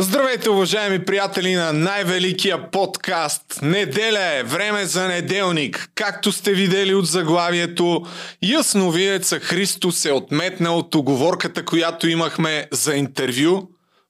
[0.00, 3.42] Здравейте, уважаеми приятели на най-великия подкаст.
[3.62, 5.90] Неделя е, време за неделник.
[5.94, 8.06] Както сте видели от заглавието,
[8.42, 13.62] ясновидеца Христо се отметна от оговорката, която имахме за интервю.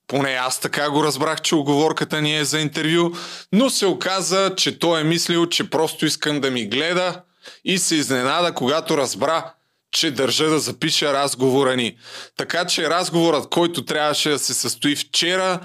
[0.06, 3.10] Поне аз така го разбрах, че оговорката ни е за интервю,
[3.52, 7.22] но се оказа, че той е мислил, че просто искам да ми гледа
[7.64, 9.52] и се изненада, когато разбра,
[9.92, 11.96] че държа да запиша разговора ни.
[12.36, 15.60] Така че разговорът, който трябваше да се състои вчера,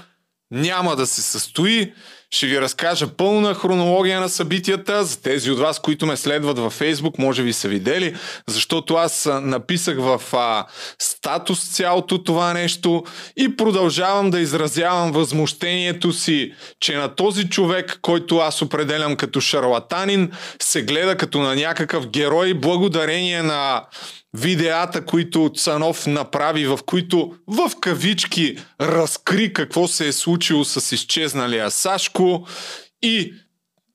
[0.54, 1.94] няма да се състои.
[2.32, 5.04] Ще ви разкажа пълна хронология на събитията.
[5.04, 8.16] За тези от вас, които ме следват във Фейсбук, може би са видели,
[8.48, 10.66] защото аз написах в а,
[11.00, 13.04] статус цялото това нещо
[13.38, 20.32] и продължавам да изразявам възмущението си, че на този човек, който аз определям като шарлатанин,
[20.62, 23.84] се гледа като на някакъв герой благодарение на
[24.34, 31.72] видеята, които Цанов направи, в които в кавички разкри какво се е случило с изчезналия
[31.72, 32.48] Сашко
[33.02, 33.34] и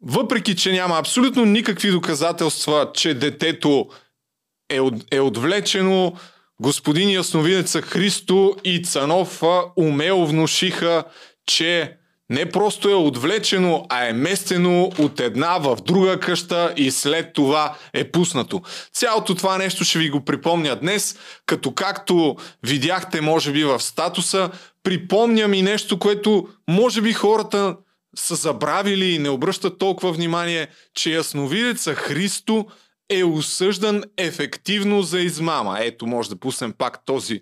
[0.02, 3.89] въпреки, че няма абсолютно никакви доказателства, че детето
[4.70, 6.12] е, от, е отвлечено,
[6.61, 9.42] господин ясновидеца Христо и Цанов
[9.77, 11.05] умело внушиха,
[11.47, 11.97] че
[12.30, 17.76] не просто е отвлечено, а е местено от една в друга къща и след това
[17.92, 18.62] е пуснато.
[18.92, 24.50] Цялото това нещо ще ви го припомня днес, като както видяхте може би в статуса,
[24.82, 27.76] припомням и нещо, което може би хората
[28.16, 32.66] са забравили и не обръщат толкова внимание, че ясновидеца Христо
[33.10, 35.78] е осъждан ефективно за измама.
[35.80, 37.40] Ето, може да пуснем пак този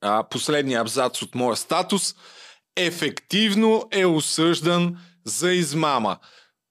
[0.00, 2.14] а, последния абзац от моя статус–
[2.76, 6.16] ефективно е осъждан за измама.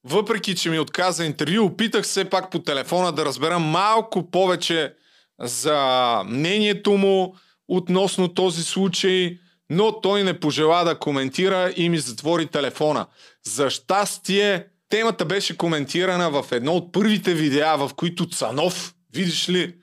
[0.03, 4.93] Въпреки, че ми отказа интервю, опитах се пак по телефона да разбера малко повече
[5.39, 7.35] за мнението му
[7.67, 9.37] относно този случай,
[9.69, 13.05] но той не пожела да коментира и ми затвори телефона.
[13.45, 19.75] За щастие, темата беше коментирана в едно от първите видеа, в които Цанов, видиш ли,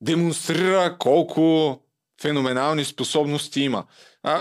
[0.00, 1.78] демонстрира колко
[2.22, 3.84] феноменални способности има.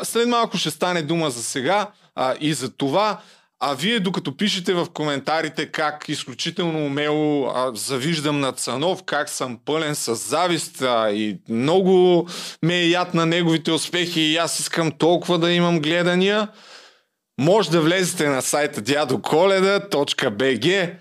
[0.04, 3.20] След малко ще стане дума за сега а, и за това.
[3.62, 9.60] А вие докато пишете в коментарите как изключително умело а, завиждам на Цанов, как съм
[9.66, 12.28] пълен с завист а, и много
[12.64, 16.48] ме е яд на неговите успехи и аз искам толкова да имам гледания,
[17.40, 20.96] може да влезете на сайта дядоколеда.bg,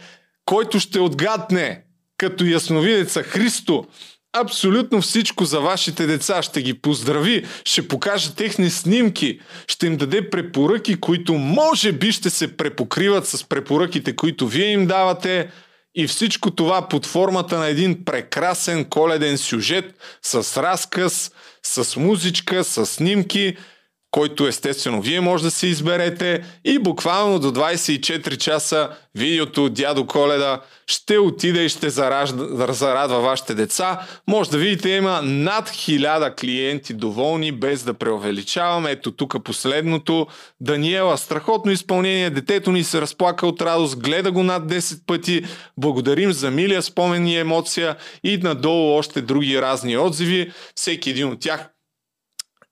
[0.45, 1.85] който ще отгадне
[2.19, 3.87] като ясновидеца Христо
[4.33, 6.43] абсолютно всичко за вашите деца.
[6.43, 12.31] Ще ги поздрави, ще покаже техни снимки, ще им даде препоръки, които може би ще
[12.31, 15.51] се препокриват с препоръките, които вие им давате.
[15.95, 22.87] И всичко това под формата на един прекрасен коледен сюжет с разказ, с музичка, с
[22.87, 23.57] снимки–
[24.11, 30.07] който естествено вие може да си изберете и буквално до 24 часа видеото от дядо
[30.07, 34.01] Коледа ще отиде и ще заражда, зарадва вашите деца.
[34.29, 38.91] Може да видите има над 1000 клиенти доволни без да преувеличаваме.
[38.91, 40.27] Ето тук последното.
[40.61, 42.31] Даниела, страхотно изпълнение.
[42.31, 45.45] Детето ни се разплака от радост, гледа го над 10 пъти.
[45.77, 50.53] Благодарим за милия спомен и емоция и надолу още други разни отзиви.
[50.75, 51.69] Всеки един от тях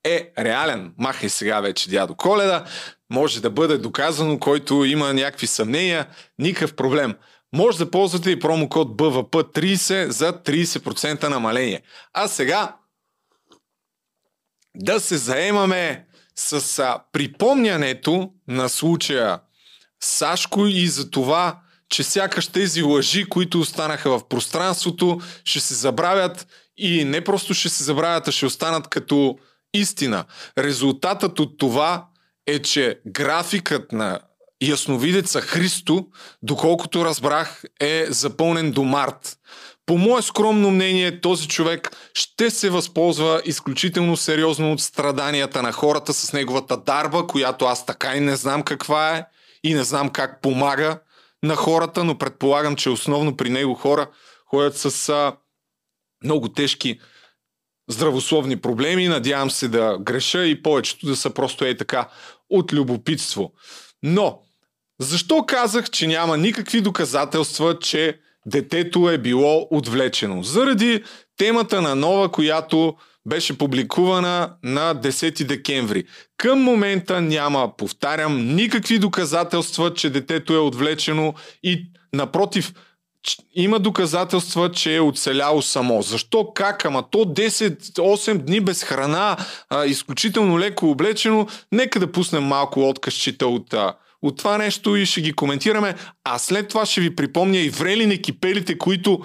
[0.07, 0.95] е реален.
[0.99, 2.65] Махай сега вече дядо Коледа.
[3.11, 6.07] Може да бъде доказано, който има някакви съмнения.
[6.39, 7.15] Никакъв проблем.
[7.55, 11.83] Може да ползвате и промокод BVP30 за 30% намаление.
[12.13, 12.77] А сега
[14.75, 16.07] да се заемаме
[16.37, 19.41] с припомнянето на случая
[20.01, 26.47] Сашко и за това, че сякаш тези лъжи, които останаха в пространството, ще се забравят
[26.77, 29.39] и не просто ще се забравят, а ще останат като
[29.75, 30.25] истина.
[30.59, 32.07] Резултатът от това
[32.47, 34.21] е, че графикът на
[34.63, 36.07] ясновидеца Христо,
[36.43, 39.39] доколкото разбрах, е запълнен до март.
[39.87, 46.13] По мое скромно мнение, този човек ще се възползва изключително сериозно от страданията на хората
[46.15, 49.25] с неговата дарба, която аз така и не знам каква е
[49.65, 50.99] и не знам как помага
[51.43, 54.11] на хората, но предполагам, че основно при него хора
[54.51, 55.37] ходят с а,
[56.25, 57.01] много тежки
[57.89, 59.09] здравословни проблеми.
[59.09, 62.09] Надявам се да греша и повечето да са просто е така
[62.51, 63.53] от любопитство.
[64.03, 64.41] Но,
[65.01, 70.43] защо казах, че няма никакви доказателства, че детето е било отвлечено?
[70.43, 71.05] Заради
[71.37, 72.97] темата на нова, която
[73.29, 76.05] беше публикувана на 10 декември.
[76.37, 82.73] Към момента няма, повтарям, никакви доказателства, че детето е отвлечено и напротив,
[83.55, 86.03] има доказателства, че е оцеляло само.
[86.03, 86.53] Защо?
[86.55, 86.85] Как?
[86.85, 89.37] Ама то 10-8 дни без храна,
[89.71, 91.47] а, изключително леко облечено.
[91.73, 93.75] Нека да пуснем малко откъсчета от,
[94.23, 95.95] от това нещо и ще ги коментираме.
[96.25, 99.21] А след това ще ви припомня и врели кипелите, които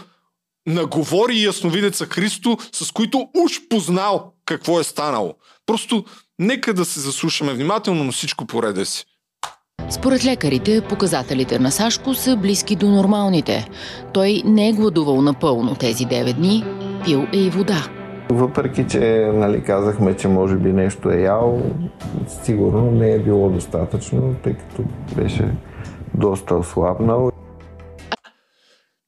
[0.68, 5.36] наговори ясновидеца Христо, с които уж познал какво е станало.
[5.66, 6.06] Просто
[6.40, 9.06] нека да се заслушаме внимателно, но всичко пореде си.
[9.92, 13.68] Според лекарите, показателите на Сашко са близки до нормалните.
[14.14, 16.64] Той не е гладувал напълно тези 9 дни,
[17.06, 17.88] пил е и вода.
[18.30, 21.62] Въпреки, че нали, казахме, че може би нещо е ял,
[22.28, 24.84] сигурно не е било достатъчно, тъй като
[25.16, 25.48] беше
[26.14, 27.32] доста ослабнал.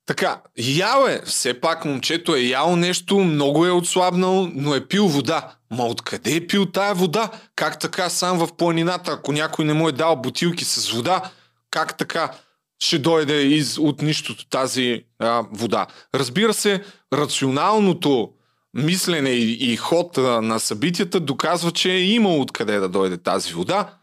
[0.06, 5.08] Така, ял е, все пак момчето е ял нещо, много е отслабнал, но е пил
[5.08, 5.56] вода.
[5.72, 7.30] Ма откъде е пил тая вода?
[7.56, 11.32] Как така сам в планината, ако някой не му е дал бутилки с вода,
[11.72, 12.32] как така
[12.80, 15.88] ще дойде из, от нищото тази а, вода?
[16.16, 16.84] Разбира се,
[17.14, 18.30] рационалното
[18.74, 23.54] мислене и, и ход а, на събитията доказва, че е имал откъде да дойде тази
[23.54, 23.94] вода.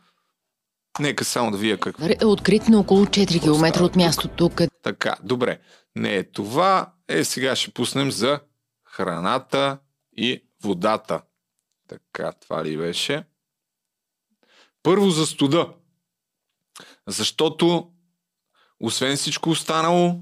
[1.01, 2.07] Нека само да вия какво.
[2.21, 4.71] Е открит на около 4 км от мястото, къде...
[4.83, 5.59] Така, добре.
[5.97, 6.93] Не е това.
[7.09, 8.41] Е, сега ще пуснем за
[8.85, 9.79] храната
[10.17, 11.21] и водата.
[11.89, 13.25] Така, това ли беше?
[14.83, 15.69] Първо за студа.
[17.07, 17.89] Защото,
[18.81, 20.21] освен всичко останало,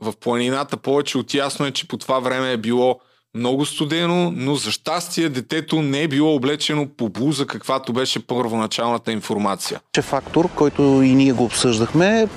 [0.00, 3.00] в планината повече от ясно е, че по това време е било
[3.34, 9.12] много студено, но за щастие детето не е било облечено по блуза, каквато беше първоначалната
[9.12, 9.80] информация.
[10.02, 12.28] Фактор, който и ние го обсъждахме.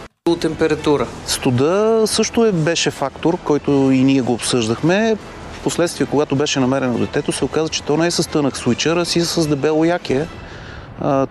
[0.41, 1.07] Температура.
[1.25, 5.17] Студа също е, беше фактор, който и ние го обсъждахме.
[5.63, 9.05] Последствие, когато беше намерено детето, се оказа, че то не е с тънък свичър, а
[9.05, 10.27] си с дебело яке,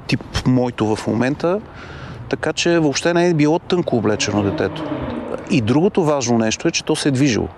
[0.06, 1.60] тип моето в момента.
[2.28, 4.84] Така че въобще не е било тънко облечено детето.
[5.50, 7.48] И другото важно нещо е, че то се е движило.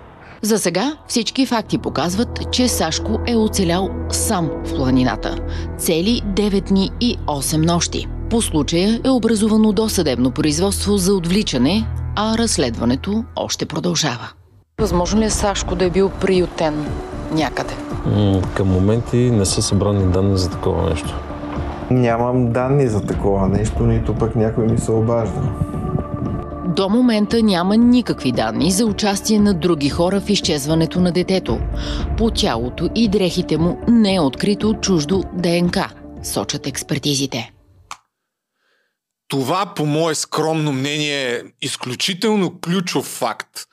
[0.45, 5.37] За сега всички факти показват, че Сашко е оцелял сам в планината.
[5.77, 8.07] Цели 9 дни и 8 нощи.
[8.29, 14.31] По случая е образувано досъдебно производство за отвличане, а разследването още продължава.
[14.81, 16.85] Възможно ли е Сашко да е бил приютен
[17.31, 17.73] някъде?
[18.55, 21.15] Към моменти не са събрани данни за такова нещо.
[21.91, 25.41] Нямам данни за такова нещо, нито пък някой ми се обажда.
[26.65, 31.59] До момента няма никакви данни за участие на други хора в изчезването на детето.
[32.17, 35.89] По тялото и дрехите му не е открито чуждо ДНК,
[36.23, 37.51] сочат експертизите.
[39.27, 43.67] Това, по мое скромно мнение, е изключително ключов факт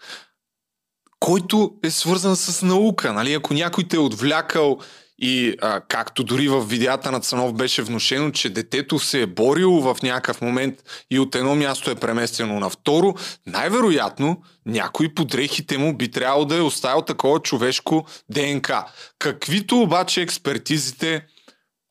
[1.21, 3.13] който е свързан с наука.
[3.13, 3.35] Нали?
[3.35, 4.79] Ако някой те е отвлякал
[5.21, 9.81] и а, както дори в видеята на Цанов беше внушено, че детето се е борило
[9.81, 10.75] в някакъв момент
[11.11, 13.15] и от едно място е преместено на второ,
[13.47, 18.85] най-вероятно някой по дрехите му би трябвало да е оставил такова човешко ДНК.
[19.19, 21.27] Каквито обаче експертизите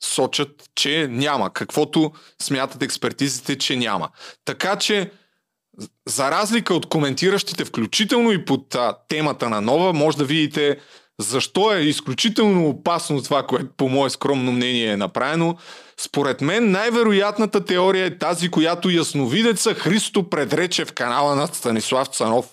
[0.03, 1.53] сочат, че няма.
[1.53, 2.11] Каквото
[2.41, 4.09] смятат експертизите, че няма.
[4.45, 5.11] Така че
[6.07, 10.77] за разлика от коментиращите, включително и под а, темата на нова, може да видите
[11.19, 15.57] защо е изключително опасно това, което по мое скромно мнение е направено.
[15.97, 22.45] Според мен най-вероятната теория е тази, която ясновидеца Христо предрече в канала на Станислав Цанов.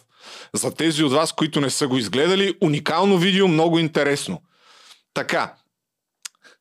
[0.55, 4.43] За тези от вас, които не са го изгледали, уникално видео, много интересно.
[5.15, 5.53] Така,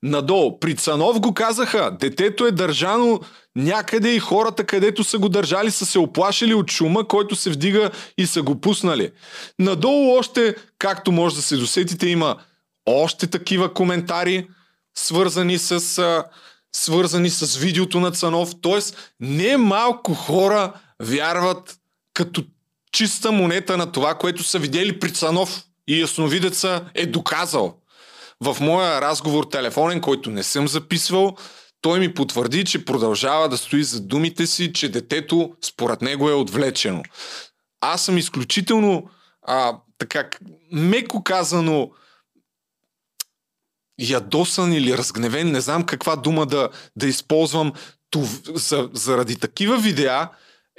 [0.04, 0.60] надолу.
[0.60, 3.20] При Цанов го казаха, детето е държано
[3.56, 7.92] някъде и хората, където са го държали, са се оплашили от шума, който се вдига
[8.18, 9.12] и са го пуснали.
[9.60, 12.36] Надолу още, както може да се досетите, има
[12.86, 14.48] още такива коментари,
[14.98, 16.24] свързани с,
[16.75, 18.52] свързани с видеото на Цанов.
[18.62, 21.78] Тоест, не малко хора вярват
[22.14, 22.44] като
[22.92, 27.78] чиста монета на това, което са видели при Цанов и ясновидеца е доказал.
[28.44, 31.36] В моя разговор телефонен, който не съм записвал,
[31.82, 36.34] той ми потвърди, че продължава да стои за думите си, че детето според него е
[36.34, 37.04] отвлечено.
[37.82, 39.10] Аз съм изключително,
[39.42, 40.30] а, така,
[40.72, 41.92] меко казано,
[44.00, 47.74] ядосан или разгневен, не знам каква дума да, да използвам.
[48.10, 50.30] Тов, за, заради такива видеа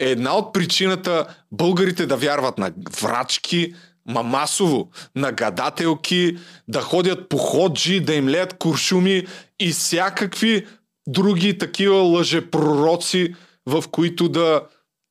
[0.01, 3.75] е една от причината българите да вярват на врачки,
[4.09, 6.37] ма масово, на гадателки,
[6.69, 9.27] да ходят по ходжи, да им леят куршуми
[9.61, 10.67] и всякакви
[11.09, 13.35] други такива лъжепророци,
[13.67, 14.63] в които да,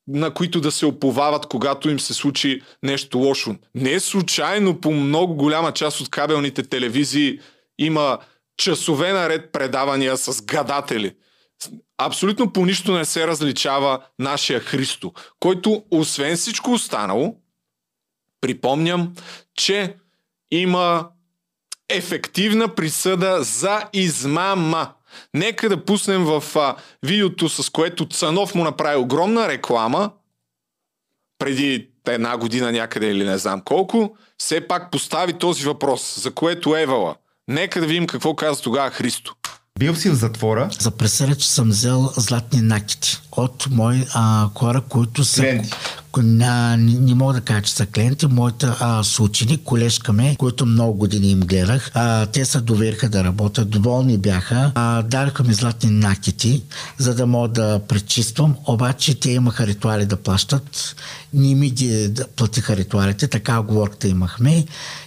[0.07, 3.55] на които да се оповават, когато им се случи нещо лошо.
[3.75, 7.39] Не е случайно по много голяма част от кабелните телевизии
[7.79, 8.17] има
[8.57, 11.11] часове наред предавания с гадатели.
[11.97, 17.35] абсолютно по нищо не се различава нашия Христо, който освен всичко останало,
[18.45, 19.13] припомням,
[19.55, 19.95] че
[20.51, 21.09] има
[21.89, 24.93] ефективна присъда за измама.
[25.33, 30.11] Нека да пуснем в а, видеото, с което Цанов му направи огромна реклама,
[31.39, 36.75] преди една година някъде или не знам колко, все пак постави този въпрос, за което
[36.75, 37.15] Евала.
[37.47, 39.35] Нека да видим какво каза тогава Христо.
[39.79, 40.69] Бил си в затвора.
[40.79, 45.41] За пресъда, че съм взел златни накити от мои а, хора, които са...
[45.41, 45.69] Клиенти.
[46.17, 48.27] Не, не мога да кажа, че са клиенти.
[48.27, 53.23] Моята а, съученик, колежка ме, които много години им гледах, а, те се довериха да
[53.23, 54.71] работят, доволни бяха.
[54.75, 56.63] А, дараха ми златни накити,
[56.97, 58.55] за да мога да пречиствам.
[58.67, 60.95] Обаче те имаха ритуали да плащат.
[61.33, 64.65] Не ми ги да платиха ритуалите, така оговорката имахме.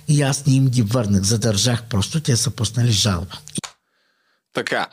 [0.08, 1.22] И аз не им ги върнах.
[1.22, 3.36] Задържах просто, те са пуснали жалба.
[4.58, 4.86] Така.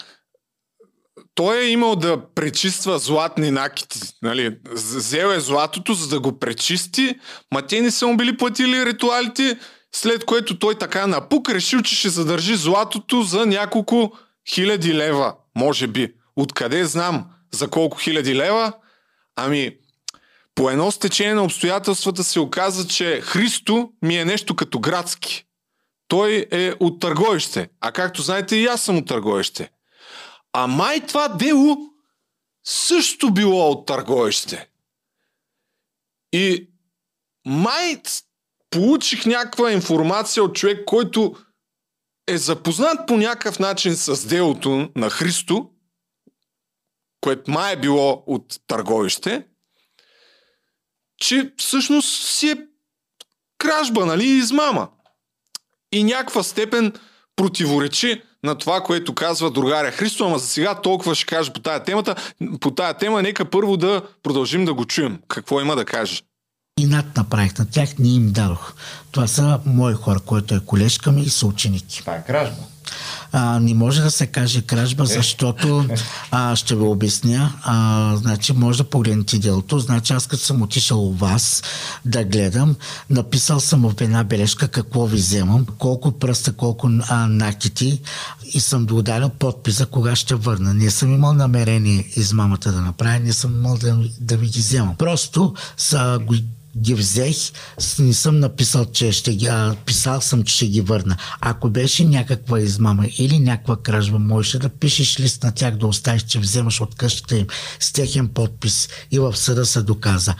[1.36, 4.00] Той е имал да пречиства златни накити.
[4.22, 4.58] Нали?
[4.72, 7.16] Взел е златото, за да го пречисти,
[7.54, 9.60] ма те не са му били платили ритуалите,
[9.96, 14.18] след което той така напук решил, че ще задържи златото за няколко
[14.50, 16.14] хиляди лева, може би.
[16.36, 18.74] Откъде знам за колко хиляди лева?
[19.36, 19.78] Ами,
[20.56, 25.46] по едно стечение на обстоятелствата се оказа, че Христо ми е нещо като градски.
[26.08, 27.70] Той е от търговище.
[27.80, 29.72] А както знаете, и аз съм от търговище.
[30.54, 31.78] А май това дело
[32.64, 34.70] също било от търговище.
[36.34, 36.70] И
[37.46, 38.02] май
[38.70, 41.36] получих някаква информация от човек, който
[42.28, 45.70] е запознат по някакъв начин с делото на Христо,
[47.22, 49.48] което май е било от търговище,
[51.18, 52.68] че всъщност си е
[53.58, 54.90] кражба, нали, измама.
[55.96, 56.94] И някаква степен
[57.36, 61.84] противоречи на това, което казва другаря Христо, ама за сега толкова ще кажа по тая
[61.84, 62.16] темата.
[62.60, 65.20] По тая тема, нека първо да продължим да го чуем.
[65.28, 66.22] Какво има да каже?
[66.80, 68.74] И над направих на тях, не им дадох.
[69.16, 72.00] Това са мои хора, който е колежка ми и съученики.
[72.00, 72.56] Това е кражба.
[73.32, 75.86] А, не може да се каже кражба, защото
[76.32, 77.54] а, ще ви обясня.
[77.64, 79.80] А, значи, може да погледнете делото.
[79.80, 81.64] Значи, аз като съм отишъл у вас
[82.06, 82.76] да гледам,
[83.10, 88.02] написал съм в една бележка какво ви вземам, колко пръста, колко а, накити
[88.54, 90.74] и съм доударил подписа кога ще върна.
[90.74, 94.96] Не съм имал намерение измамата да направя, не съм имал да, да ви ги вземам.
[94.96, 96.36] Просто са го
[96.82, 97.36] ги взех,
[98.00, 101.18] не съм написал, че ще ги, а, писал съм, че ще ги върна.
[101.42, 106.24] Ако беше някаква измама или някаква кражба, можеше да пишеш лист на тях, да оставиш,
[106.24, 107.48] че вземаш от къщата им
[107.80, 110.36] с техен подпис и в съда се доказа.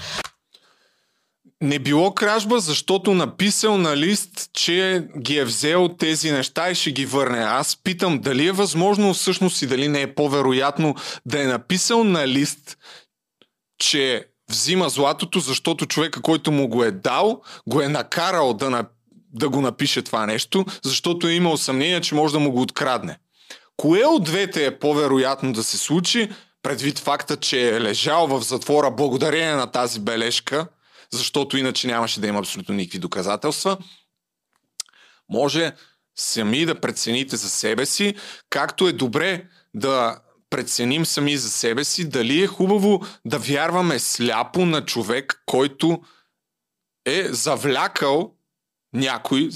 [1.62, 6.92] Не било кражба, защото написал на лист, че ги е взел тези неща и ще
[6.92, 7.38] ги върне.
[7.38, 12.28] Аз питам дали е възможно всъщност и дали не е по-вероятно да е написал на
[12.28, 12.78] лист,
[13.78, 18.86] че взима златото, защото човека, който му го е дал, го е накарал да, на,
[19.34, 23.18] да го напише това нещо, защото е имал съмнение, че може да му го открадне.
[23.78, 26.30] Кое от двете е по-вероятно да се случи,
[26.62, 30.68] предвид факта, че е лежал в затвора благодарение на тази бележка,
[31.12, 33.78] защото иначе нямаше да има абсолютно никакви доказателства,
[35.30, 35.72] може
[36.16, 38.16] сами да прецените за себе си,
[38.50, 40.20] както е добре да
[40.56, 46.02] преценим сами за себе си, дали е хубаво да вярваме сляпо на човек, който
[47.06, 48.34] е завлякал
[48.94, 49.50] някой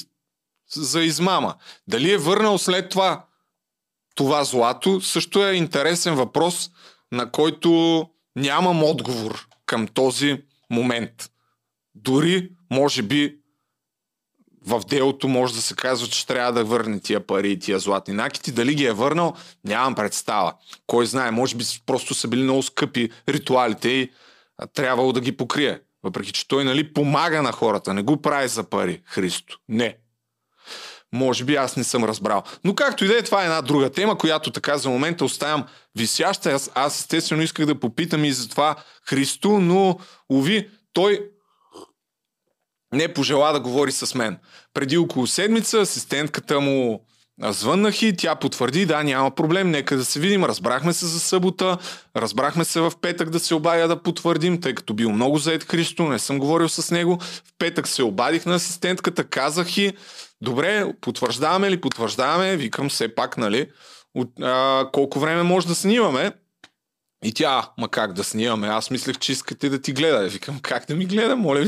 [0.76, 1.56] за измама.
[1.88, 3.26] Дали е върнал след това
[4.16, 6.72] това злато, също е интересен въпрос,
[7.12, 11.30] на който нямам отговор към този момент.
[11.96, 13.39] Дори, може би,
[14.66, 18.14] в делото може да се казва, че трябва да върне тия пари и тия златни
[18.14, 18.52] накити.
[18.52, 19.34] Дали ги е върнал,
[19.66, 20.54] нямам представа.
[20.88, 24.12] Кой знае, може би просто са били много скъпи ритуалите и
[24.74, 25.80] трябвало да ги покрие.
[26.04, 29.58] Въпреки, че той нали, помага на хората, не го прави за пари, Христо.
[29.70, 29.98] Не.
[31.14, 32.44] Може би аз не съм разбрал.
[32.64, 35.66] Но както и да е, това е една друга тема, която така за момента оставям
[35.96, 36.52] висяща.
[36.52, 38.76] Аз, аз естествено исках да попитам и за това
[39.10, 40.00] Христо, но
[40.30, 41.30] уви, той
[42.94, 44.38] не пожела да говори с мен.
[44.74, 47.06] Преди около седмица асистентката му
[47.44, 50.44] звъннах и тя потвърди, да, няма проблем, нека да се видим.
[50.44, 51.78] Разбрахме се за събота,
[52.16, 56.04] разбрахме се в петък да се обадя да потвърдим, тъй като бил много заед Христо,
[56.04, 57.18] не съм говорил с него.
[57.22, 59.94] В петък се обадих на асистентката, казах и,
[60.42, 63.68] добре, потвърждаваме ли, потвърждаваме, викам все пак, нали,
[64.16, 66.32] от, а, колко време може да снимаме.
[67.24, 68.68] И тя, ма как да снимаме?
[68.68, 70.28] Аз мислех, че искате да ти гледа.
[70.28, 71.36] Викам, как да ми гледа?
[71.36, 71.68] Моля ви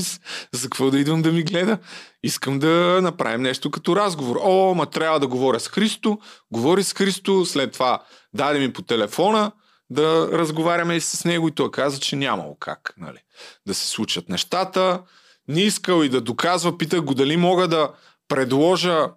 [0.51, 1.77] за какво да идвам да ми гледа?
[2.23, 4.39] Искам да направим нещо като разговор.
[4.41, 6.19] О, ма трябва да говоря с Христо.
[6.51, 8.03] Говори с Христо, след това
[8.33, 9.51] даде ми по телефона,
[9.89, 13.19] да разговаряме и с него и той каза, че нямало как нали,
[13.67, 15.01] да се случат нещата.
[15.47, 17.91] Не искал и да доказва, питах го дали мога да
[18.27, 19.07] предложа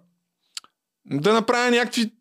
[1.05, 2.11] да направя някакви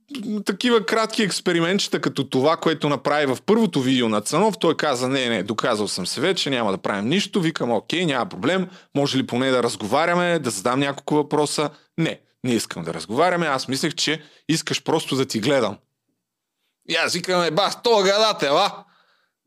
[0.44, 4.58] такива кратки експериментчета, като това, което направи в първото видео на Цанов.
[4.58, 7.40] Той каза, не, не, доказал съм се вече, няма да правим нищо.
[7.40, 8.68] Викам, окей, няма проблем.
[8.94, 11.70] Може ли поне да разговаряме, да задам няколко въпроса?
[11.98, 13.46] Не, не искам да разговаряме.
[13.46, 15.76] Аз мислех, че искаш просто да ти гледам.
[16.88, 18.84] И аз викам, е, бас, то гадател, а?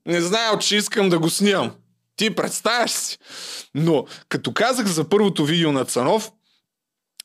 [0.06, 1.72] Не знаел, че искам да го снимам.
[2.16, 3.18] Ти представяш си.
[3.76, 6.32] Но като казах за първото видео на Цанов,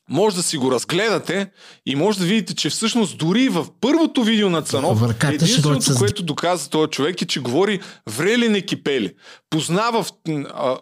[0.09, 1.51] може да си го разгледате
[1.85, 5.97] и може да видите, че всъщност дори в първото видео на Цанов, единственото, с...
[5.97, 7.79] което доказа този човек е, че говори
[8.09, 9.15] врели не кипели.
[9.49, 10.05] Познава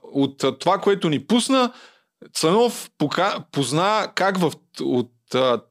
[0.03, 1.71] от това, което ни пусна,
[2.33, 4.51] Цанов пока, позна как в,
[4.81, 5.11] от,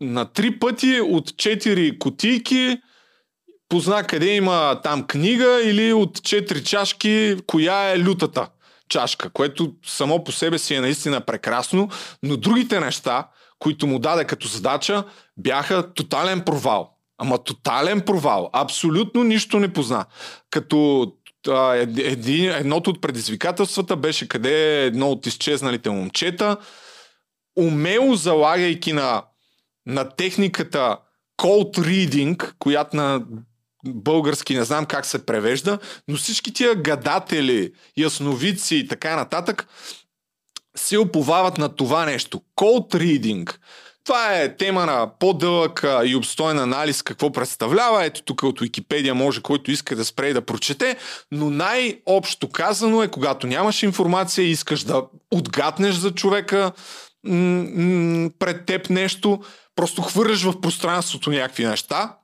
[0.00, 2.78] на три пъти от четири кутийки
[3.68, 8.48] позна къде има там книга или от четири чашки коя е лютата
[8.88, 11.88] чашка, което само по себе си е наистина прекрасно,
[12.22, 13.28] но другите неща,
[13.60, 15.04] които му даде като задача,
[15.36, 16.90] бяха тотален провал.
[17.18, 18.50] Ама тотален провал.
[18.52, 20.04] Абсолютно нищо не позна.
[20.50, 21.12] Като
[21.48, 26.56] а, един, едното от предизвикателствата беше къде е едно от изчезналите момчета,
[27.58, 29.22] умело залагайки на,
[29.86, 30.96] на техниката
[31.38, 33.22] cold reading, която на
[33.86, 39.68] български не знам как се превежда, но всички тия гадатели, ясновици и така нататък
[40.76, 42.40] се оповават на това нещо.
[42.56, 43.56] Cold reading.
[44.04, 48.04] Това е тема на по-дълъг и обстоен анализ какво представлява.
[48.04, 50.96] Ето тук от Википедия може който иска да спре и да прочете,
[51.32, 56.72] но най-общо казано е, когато нямаш информация и искаш да отгаднеш за човека
[57.24, 59.40] м- м- пред теб нещо,
[59.76, 62.16] просто хвърляш в пространството някакви неща,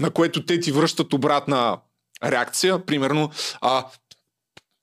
[0.00, 1.78] на което те ти връщат обратна
[2.24, 2.86] реакция.
[2.86, 3.84] Примерно, а,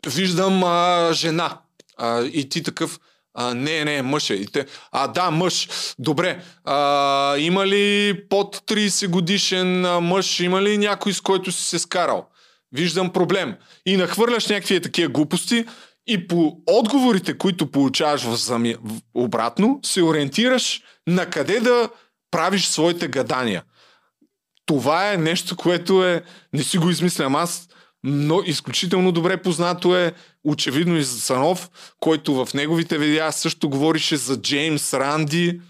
[0.07, 1.57] виждам а, жена
[1.97, 2.99] а, и ти такъв,
[3.33, 4.33] а, не, не, мъж е.
[4.33, 5.69] И те, а, да, мъж.
[5.99, 6.43] Добре.
[6.63, 10.39] А, има ли под 30 годишен мъж?
[10.39, 12.27] Има ли някой с който си се скарал?
[12.71, 13.55] Виждам проблем.
[13.85, 15.65] И нахвърляш някакви такива глупости
[16.07, 18.75] и по отговорите, които получаваш в зами...
[19.13, 21.89] обратно, се ориентираш на къде да
[22.31, 23.63] правиш своите гадания.
[24.65, 26.23] Това е нещо, което е...
[26.53, 27.67] Не си го измислям аз
[28.03, 30.13] но изключително добре познато е
[30.43, 35.61] очевидно и за Санов, който в неговите видеа също говорише за Джеймс Ранди.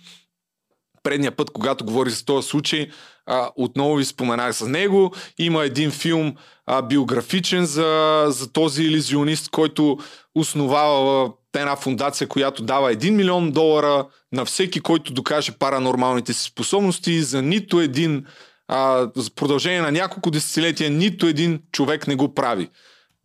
[1.03, 2.87] Предния път, когато говори за този случай,
[3.25, 5.13] а, отново ви споменах за него.
[5.37, 9.97] Има един филм а, биографичен за, за този иллюзионист, който
[10.35, 17.23] основава една фундация, която дава 1 милион долара на всеки, който докаже паранормалните си способности.
[17.23, 18.25] За нито един
[18.67, 22.69] а, за продължение на няколко десетилетия нито един човек не го прави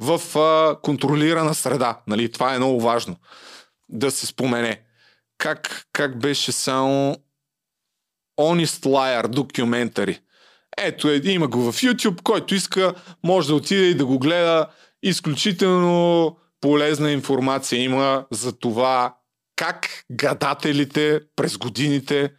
[0.01, 2.01] в а, контролирана среда.
[2.07, 2.33] Нали?
[2.33, 3.16] Това е много важно
[3.88, 4.83] да се спомене.
[5.38, 7.16] Как, как беше само
[8.40, 10.18] Honest Liar Documentary.
[10.79, 14.66] Ето, е, има го в YouTube, който иска, може да отиде и да го гледа.
[15.03, 19.14] Изключително полезна информация има за това
[19.57, 22.33] как гадателите през годините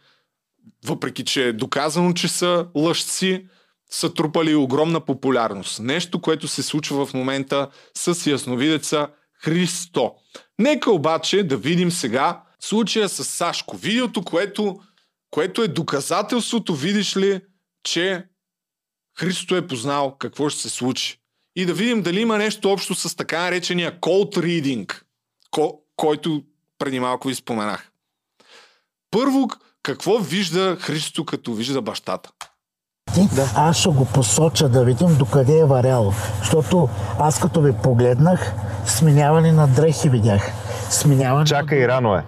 [0.84, 3.46] въпреки че е доказано, че са лъжци,
[3.90, 5.80] са трупали огромна популярност.
[5.80, 9.08] Нещо, което се случва в момента с ясновидеца
[9.42, 10.12] Христо.
[10.58, 13.76] Нека обаче да видим сега случая с Сашко.
[13.76, 14.80] Видеото, което,
[15.30, 17.40] което е доказателството, видиш ли,
[17.84, 18.24] че
[19.18, 21.16] Христо е познал какво ще се случи.
[21.56, 25.02] И да видим дали има нещо общо с така наречения cold reading,
[25.50, 26.42] ко- който
[26.78, 27.90] преди малко ви споменах.
[29.10, 29.48] Първо,
[29.82, 32.30] какво вижда Христо, като вижда бащата?
[33.34, 33.50] Да.
[33.56, 36.12] Аз ще го посоча да видим докъде е варял.
[36.38, 36.88] Защото
[37.18, 38.52] аз като ви погледнах,
[38.86, 40.52] сменяване на дрехи видях.
[40.90, 41.88] Сменяване Чакай, на...
[41.88, 42.24] рано е.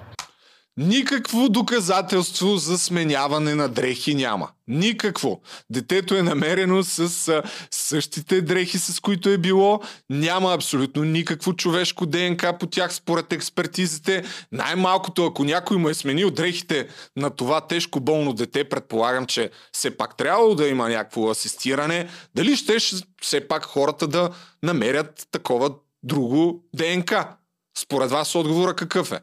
[0.76, 4.48] Никакво доказателство за сменяване на дрехи няма.
[4.68, 5.40] Никакво.
[5.70, 9.80] Детето е намерено с същите дрехи, с които е било.
[10.10, 14.24] Няма абсолютно никакво човешко ДНК по тях според експертизите.
[14.52, 19.96] Най-малкото, ако някой му е сменил дрехите на това тежко болно дете, предполагам, че все
[19.96, 22.08] пак трябвало да има някакво асистиране.
[22.34, 22.76] Дали ще
[23.22, 24.30] все пак хората да
[24.62, 25.70] намерят такова
[26.02, 27.36] друго ДНК?
[27.78, 29.20] Според вас отговора какъв е?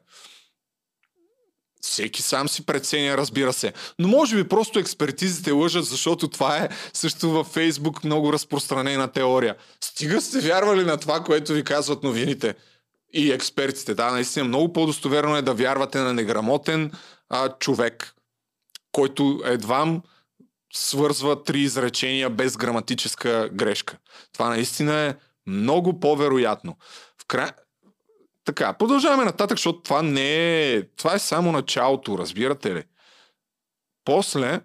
[1.81, 3.73] Всеки сам си преценя, разбира се.
[3.99, 9.55] Но може би просто експертизите лъжат, защото това е също във Фейсбук много разпространена теория.
[9.83, 12.55] Стига сте вярвали на това, което ви казват новините
[13.13, 13.95] и експертите.
[13.95, 16.91] Да, наистина много по-достоверно е да вярвате на неграмотен
[17.29, 18.13] а, човек,
[18.91, 20.01] който едва
[20.73, 23.97] свързва три изречения без граматическа грешка.
[24.33, 25.15] Това наистина е
[25.47, 26.77] много по-вероятно.
[27.21, 27.49] В край...
[28.49, 30.83] Така, продължаваме нататък, защото това не е...
[30.83, 32.83] Това е само началото, разбирате ли?
[34.05, 34.59] После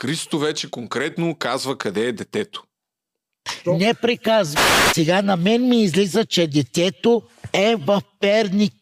[0.00, 2.62] Христо вече конкретно казва къде е детето.
[3.66, 4.60] Не приказва.
[4.94, 8.74] Сега на мен ми излиза, че детето е в Перник.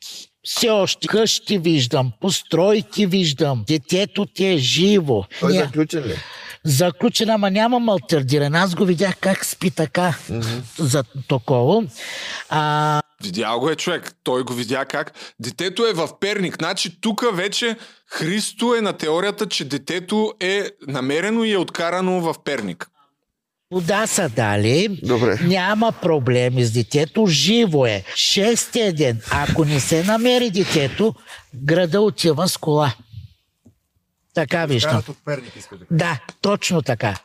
[0.44, 3.64] Все още къщи виждам, постройки виждам.
[3.66, 5.24] Детето ти е живо.
[5.40, 6.16] Той Ня- заключен ли?
[6.66, 8.54] Заключен, ама няма малтирдиран.
[8.54, 10.14] Аз го видях как спи така
[10.78, 11.84] за такова.
[12.48, 14.12] А, Видял го е човек.
[14.24, 15.12] Той го видя как.
[15.40, 16.56] Детето е в Перник.
[16.58, 17.76] Значи тук вече
[18.06, 22.88] Христо е на теорията, че детето е намерено и е откарано в Перник.
[23.72, 24.98] вода са дали.
[25.02, 25.38] Добре.
[25.42, 27.26] Няма проблеми с детето.
[27.26, 28.04] Живо е.
[28.14, 29.20] Шестия ден.
[29.30, 31.14] Ако не се намери детето,
[31.54, 32.94] града отива с кола.
[34.36, 35.02] Така виждам.
[35.08, 37.20] от Перник иска да Да, точно така.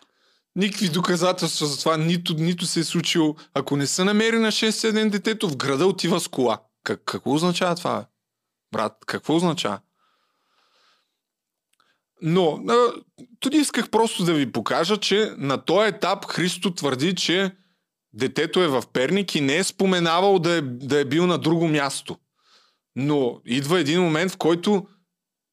[0.55, 3.35] Никакви доказателства за това нито, нито се е случило.
[3.53, 6.59] Ако не са намери на 6 ден детето, в града отива с кола.
[6.83, 8.05] Как, какво означава това?
[8.71, 9.79] Брат, какво означава?
[12.21, 12.87] Но, а,
[13.39, 17.51] туди исках просто да ви покажа, че на този етап Христо твърди, че
[18.13, 21.67] детето е в Перник и не е споменавал да е, да е бил на друго
[21.67, 22.17] място.
[22.95, 24.87] Но идва един момент, в който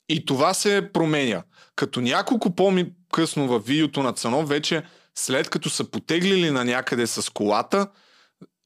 [0.08, 1.42] и това се променя.
[1.78, 4.82] Като няколко по-късно в видеото на Цанов, вече
[5.14, 7.90] след като са потеглили на някъде с колата,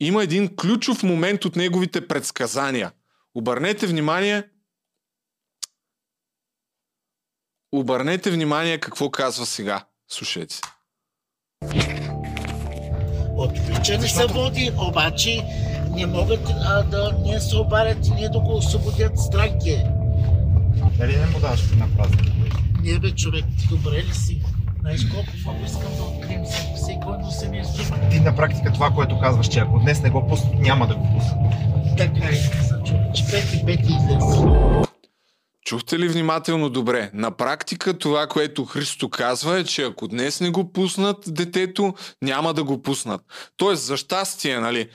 [0.01, 2.93] има един ключов момент от неговите предсказания.
[3.35, 4.49] Обърнете внимание
[7.73, 9.85] Обърнете внимание какво казва сега.
[10.11, 10.61] Слушайте.
[13.37, 15.43] Отвличане се води, обаче
[15.91, 19.87] не могат а, да не се обарят и не да го освободят страх ги е.
[20.99, 22.42] Дали не му даваш на празник?
[22.83, 24.43] Не бе, човек, ти добре ли си?
[24.81, 27.95] Знаеш колко много искам да открием всеки, всеки едно семейство.
[28.11, 31.09] Ти на практика това, което казваш, че ако днес не го пуснат, няма да го
[31.15, 31.39] пуснат.
[31.99, 33.15] Така е, каза човек.
[33.15, 34.37] че пети, пети излезе.
[35.65, 37.11] Чухте ли внимателно добре?
[37.15, 42.55] На практика това, което Христо казва е, че ако днес не го пуснат детето, няма
[42.55, 43.21] да го пуснат.
[43.57, 44.89] Тоест, за щастие, нали,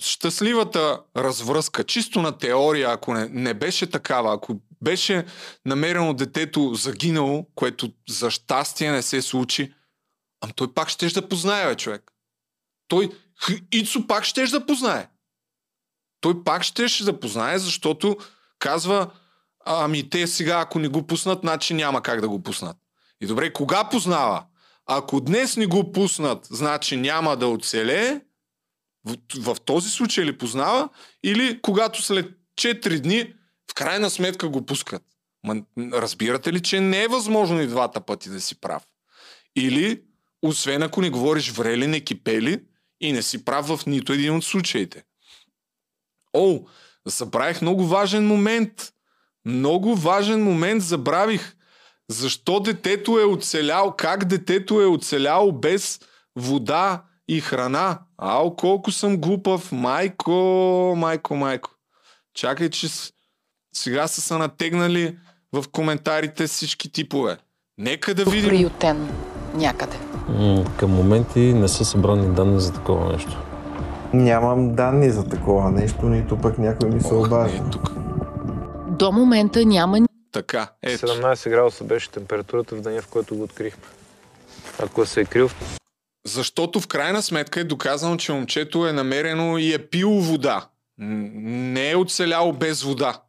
[0.00, 5.26] щастливата развръзка, чисто на теория, ако не, не беше такава, ако беше
[5.66, 9.74] намерено детето загинало, което за щастие не се случи,
[10.44, 12.12] ам той пак ще да познае, бе, човек.
[12.88, 13.10] Той,
[13.72, 15.08] Ицо пак ще да познае.
[16.20, 18.16] Той пак ще да познае, защото
[18.58, 19.10] казва,
[19.70, 22.76] Ами те сега, ако не го пуснат, значи няма как да го пуснат.
[23.20, 24.44] И добре, кога познава?
[24.86, 28.20] Ако днес не го пуснат, значи няма да оцелее,
[29.04, 30.88] в, в този случай ли познава?
[31.24, 33.34] Или когато след 4 дни
[33.78, 35.02] крайна сметка го пускат?
[35.44, 38.82] Ма, разбирате ли, че не е възможно и двата пъти да си прав?
[39.56, 40.02] Или,
[40.42, 42.64] освен ако не говориш врели, не кипели
[43.00, 45.04] и не си прав в нито един от случаите.
[46.32, 46.60] О,
[47.06, 48.92] забравих много важен момент.
[49.44, 51.56] Много важен момент забравих.
[52.10, 53.96] Защо детето е оцелял?
[53.96, 56.00] Как детето е оцеляло без
[56.36, 58.00] вода и храна?
[58.18, 59.72] Ау, колко съм глупав.
[59.72, 60.32] Майко,
[60.96, 61.70] майко, майко.
[62.34, 63.12] Чакай, че с-
[63.78, 65.16] сега са се натегнали
[65.52, 67.36] в коментарите всички типове.
[67.78, 68.48] Нека да видим.
[68.48, 69.08] Приютен
[69.54, 69.96] някъде.
[70.28, 73.36] М, Към моменти не са събрани данни за такова нещо.
[74.14, 77.62] Нямам данни за такова нещо, нито пък някой ми се Ох, обажда.
[77.62, 77.92] не, тук.
[78.88, 79.98] До момента няма
[80.32, 81.06] Така, ето.
[81.06, 83.82] 17 градуса беше температурата в деня, в който го открихме.
[84.78, 85.50] Ако се е крил
[86.26, 90.66] Защото в крайна сметка е доказано, че момчето е намерено и е пило вода.
[90.98, 93.20] Не е оцеляло без вода.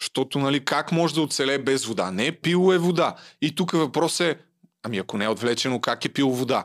[0.00, 2.10] Защото, нали, как може да оцелее без вода?
[2.10, 3.14] Не е пило е вода.
[3.42, 4.36] И тук въпрос е,
[4.82, 6.64] ами ако не е отвлечено, как е пило вода?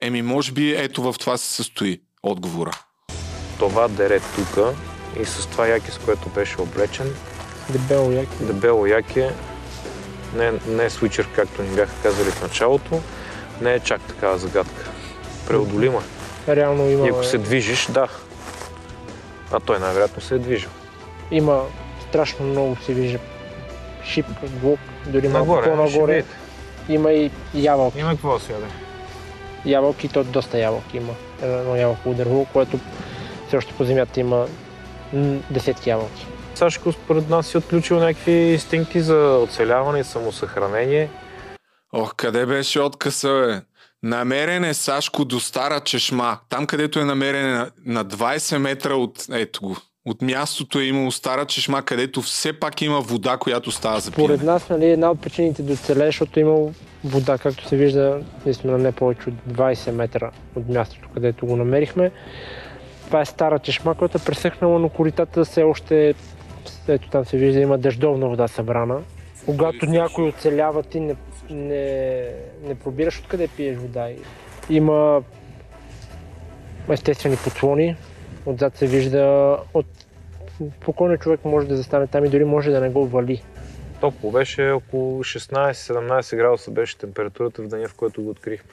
[0.00, 2.70] Еми, може би ето в това се състои отговора.
[3.58, 4.74] това дере тука
[5.20, 7.14] и с това яки, с което беше облечен,
[7.70, 8.36] Дебело яки.
[8.40, 9.24] дебело яки,
[10.34, 13.00] не, не е свичър, както ни бяха казали в началото,
[13.60, 14.90] не е чак такава загадка.
[15.48, 16.02] Преодолима.
[16.48, 18.08] Реално има, И ако се движиш, да.
[19.52, 20.70] А той най-вероятно се е движил.
[21.30, 21.62] има
[22.12, 23.18] страшно много се вижда
[24.04, 26.24] шипка, глук, дори малко по-нагоре.
[26.88, 27.98] Има и ябълки.
[27.98, 28.66] Има какво се яде.
[29.64, 31.12] Ябълки, то доста ябълки има.
[31.42, 32.78] Едно ябълково дърво, което
[33.48, 34.46] все още по земята има
[35.50, 36.26] десетки ябълки.
[36.54, 41.10] Сашко според нас си отключил някакви инстинкти за оцеляване и самосъхранение.
[41.92, 43.60] Ох, къде беше откъса, бе?
[44.02, 46.38] Намерен е Сашко до стара чешма.
[46.48, 49.26] Там, където е намерен е на, на 20 метра от...
[49.30, 49.76] Ето го.
[50.04, 54.28] От мястото е имало стара чешма, където все пак има вода, която става за пиене.
[54.28, 56.72] Според нас, нали, една от причините да оцелее, защото е имало
[57.04, 62.10] вода, както се вижда, наистина не повече от 20 метра от мястото, където го намерихме.
[63.06, 66.14] Това е стара чешма, която е пресъхнала, но коритата все още,
[66.88, 68.98] ето там се вижда, има дъждовна вода събрана.
[69.46, 71.16] Когато някой оцелява, ти не,
[71.50, 72.24] не,
[72.62, 74.08] не пробираш откъде пиеш вода.
[74.70, 75.22] Има
[76.88, 77.96] естествени подслони.
[78.46, 79.86] Отзад се вижда от
[80.82, 83.42] спокойно човек може да застане там и дори може да не го вали.
[84.00, 88.70] Топло беше около 16-17 градуса беше температурата в деня, в който го открихме.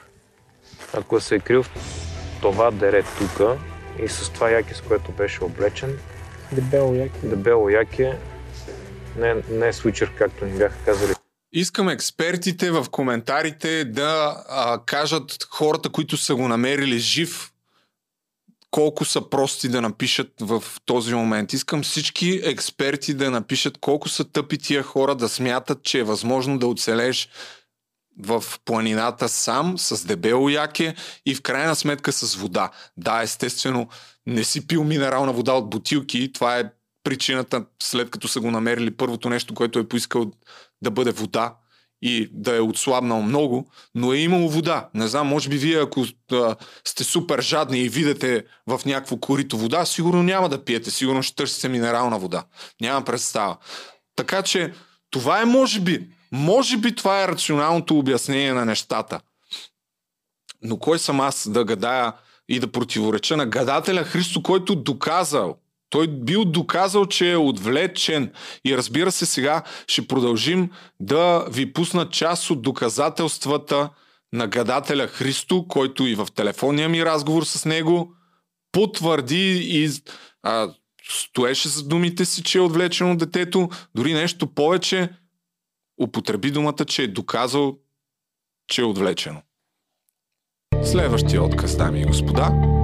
[0.94, 1.70] Ако се е крил в
[2.42, 3.58] това дере тук
[4.04, 5.98] и с това яки, с което беше облечен,
[6.52, 7.18] Дебело яки.
[7.22, 8.08] дебело яки,
[9.18, 11.12] не, не е свичър, както ни бяха казали.
[11.52, 17.49] Искам експертите в коментарите да а, кажат хората, които са го намерили жив,
[18.70, 21.52] колко са прости да напишат в този момент.
[21.52, 26.58] Искам всички експерти да напишат колко са тъпи тия хора да смятат, че е възможно
[26.58, 27.28] да оцелееш
[28.18, 30.94] в планината сам, с дебело яке
[31.26, 32.70] и в крайна сметка с вода.
[32.96, 33.88] Да, естествено,
[34.26, 36.32] не си пил минерална вода от бутилки.
[36.32, 36.70] Това е
[37.04, 40.30] причината, след като са го намерили, първото нещо, което е поискал
[40.82, 41.54] да бъде вода
[42.02, 44.88] и да е отслабнал много, но е имало вода.
[44.94, 49.58] Не знам, може би вие, ако а, сте супер жадни и видите в някакво корито
[49.58, 52.44] вода, сигурно няма да пиете, сигурно ще търсите минерална вода.
[52.80, 53.56] Нямам представа.
[54.16, 54.72] Така че,
[55.10, 56.08] това е може би.
[56.32, 59.20] Може би това е рационалното обяснение на нещата.
[60.62, 62.12] Но кой съм аз да гадая
[62.48, 65.56] и да противореча на гадателя Христо, който доказал,
[65.90, 68.32] той бил доказал, че е отвлечен.
[68.64, 73.90] И разбира се, сега ще продължим да ви пусна част от доказателствата
[74.32, 78.12] на гадателя Христо, който и в телефонния ми разговор с него
[78.72, 79.90] потвърди и
[80.42, 80.68] а,
[81.10, 83.68] стоеше за думите си, че е отвлечен от детето.
[83.94, 85.08] Дори нещо повече,
[86.02, 87.78] употреби думата, че е доказал,
[88.68, 89.42] че е отвлечено.
[90.84, 92.79] Следващия отказ, дами и господа.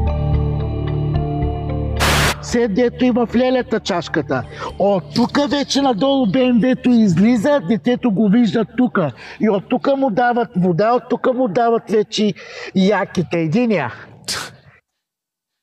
[2.46, 4.42] Все дето има в лелята чашката.
[4.78, 8.98] От тук вече надолу БМВ-то излиза, детето го вижда тук.
[9.40, 12.34] И от тук му дават вода, от тук му дават вече
[12.74, 13.38] яките.
[13.38, 13.94] Единия.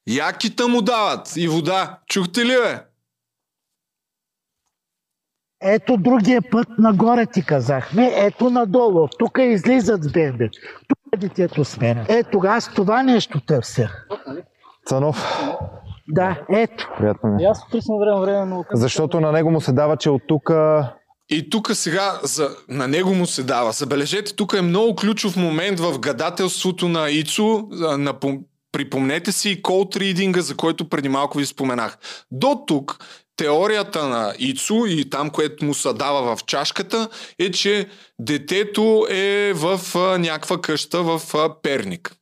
[0.08, 2.00] Якита му дават и вода.
[2.08, 2.80] Чухте ли, бе?
[5.62, 9.04] Ето другия път нагоре ти казахме, ето надолу.
[9.04, 10.50] От тук излизат с БМВ.
[10.88, 12.06] Тук детето сменя.
[12.10, 13.90] Ето аз това нещо търся.
[14.86, 15.44] Цанов,
[16.08, 16.90] Да, ето.
[16.98, 17.44] приятно ми.
[17.44, 18.66] аз присна време време, но...
[18.74, 20.52] Защото на него му се дава, че от тук
[21.30, 23.72] И тук сега за, на него му се дава.
[23.72, 27.68] Забележете, тук е много ключов момент в гадателството на Ицо.
[27.98, 28.14] На,
[28.72, 31.98] припомнете си и колд ридинга, за който преди малко ви споменах.
[32.32, 32.98] До тук
[33.36, 37.88] теорията на Ицо и там, което му се дава в чашката, е, че
[38.20, 39.80] детето е в
[40.20, 41.22] някаква къща в
[41.62, 42.16] Перник.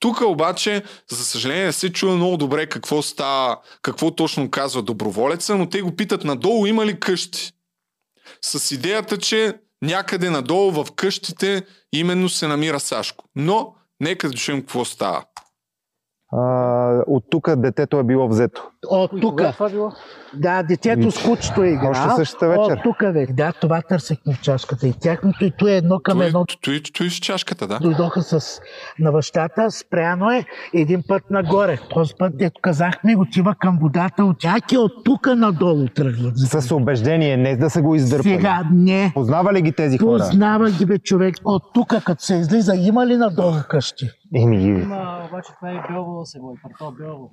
[0.00, 5.56] Тук обаче, за съжаление, не се чува много добре какво става, какво точно казва доброволеца,
[5.56, 7.52] но те го питат надолу има ли къщи.
[8.42, 13.24] С идеята, че някъде надолу в къщите именно се намира Сашко.
[13.36, 15.24] Но, нека да чуем какво става.
[16.32, 18.70] а, от тук детето е било взето.
[18.88, 19.42] От тук.
[20.34, 21.90] Да, детето с кучето е играл.
[21.90, 22.76] Още същата вечер.
[22.76, 23.32] От тук вече.
[23.32, 24.86] Да, това търсехме в чашката.
[24.86, 26.44] И тяхното и то е едно към едно.
[26.62, 27.78] той, той с чашката, да.
[27.78, 28.60] Дойдоха с
[28.98, 31.78] на бащата, спряно е един път нагоре.
[31.90, 36.38] Този път, дето казахме, отива към водата, от тяки от тук надолу тръгват.
[36.38, 38.34] С убеждение, не да са го издърпали.
[38.34, 39.10] Сега не.
[39.14, 40.18] Познава ли ги тези хора?
[40.18, 41.34] Познава ги бе човек.
[41.44, 44.10] От тук, като се излиза, има ли надолу къщи?
[44.34, 47.30] Еми, Има, обаче това е Белово се води, парто Белово.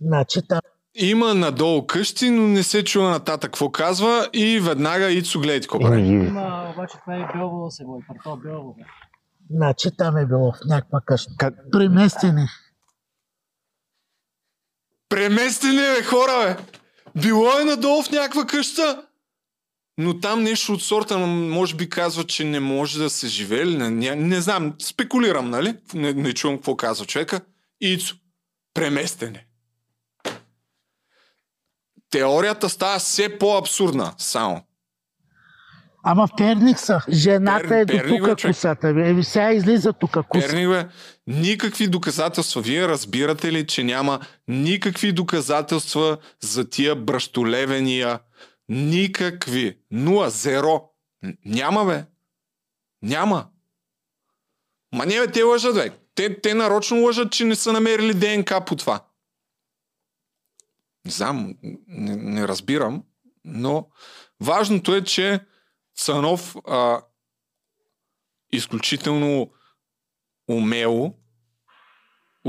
[0.00, 0.60] Значи там
[0.94, 5.80] Има надолу къщи, но не се чува нататък какво казва и веднага Ицо гледай какво
[5.80, 6.00] прави.
[6.00, 8.76] Има, обаче това е Белово се води, парто Белово.
[9.50, 11.32] Значи там е било в някаква къща.
[11.38, 12.46] Как- Преместени.
[15.08, 16.62] Преместени бе, хора, бе!
[17.20, 19.02] Било е надолу в някаква къща,
[19.98, 23.62] но там нещо от сорта, може би казва, че не може да се живее.
[23.62, 25.76] или Не, не, не знам, спекулирам, нали?
[25.94, 27.40] Не, не чувам какво казва човека.
[27.80, 28.16] Ицо,
[28.74, 29.45] преместене.
[32.10, 34.62] Теорията става все по-абсурдна, само.
[36.08, 37.00] Ама в Перник са.
[37.08, 38.54] Жената Пер- е до бе, тук човек.
[38.54, 38.94] косата.
[38.94, 39.08] Бе.
[39.08, 40.46] Еми сега излиза тук коса.
[40.48, 40.86] Перник, бе,
[41.26, 42.62] никакви доказателства.
[42.62, 48.18] Вие разбирате ли, че няма никакви доказателства за тия бръщолевения?
[48.68, 49.78] Никакви.
[49.90, 50.82] Нула, зеро.
[51.44, 52.04] Няма, бе.
[53.02, 53.46] Няма.
[54.94, 55.90] Ма не, бе, те лъжат, бе.
[56.14, 59.00] Те, те нарочно лъжат, че не са намерили ДНК по това.
[61.06, 61.54] Не знам,
[61.86, 63.04] не, не разбирам,
[63.44, 63.88] но
[64.40, 65.40] важното е, че
[65.96, 67.00] Цанов а,
[68.52, 69.50] изключително
[70.48, 71.14] умело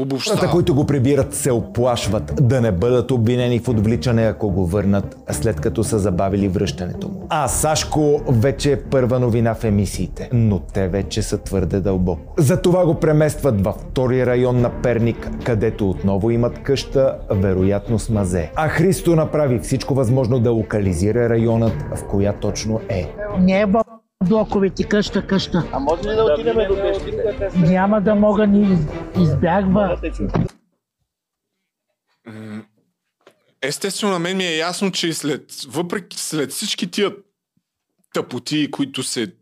[0.02, 0.38] обобщава.
[0.38, 5.18] Хората, които го прибират, се оплашват да не бъдат обвинени в отвличане, ако го върнат,
[5.32, 7.28] след като са забавили връщането му.
[7.30, 12.34] А Сашко вече е първа новина в емисиите, но те вече са твърде дълбоко.
[12.38, 18.52] Затова го преместват във втори район на Перник, където отново имат къща, вероятно с мазе.
[18.56, 23.14] А Христо направи всичко възможно да локализира районът, в коя точно е.
[23.40, 23.66] Не е
[24.26, 25.70] блоковете, къща, къща.
[25.72, 27.50] А може ли да отидем до къщите?
[27.56, 28.88] Няма да мога ни из-
[29.22, 30.00] избягва.
[33.62, 37.16] Естествено, на мен ми е ясно, че след, въпреки след всички тия
[38.14, 39.34] тъпоти, които, се,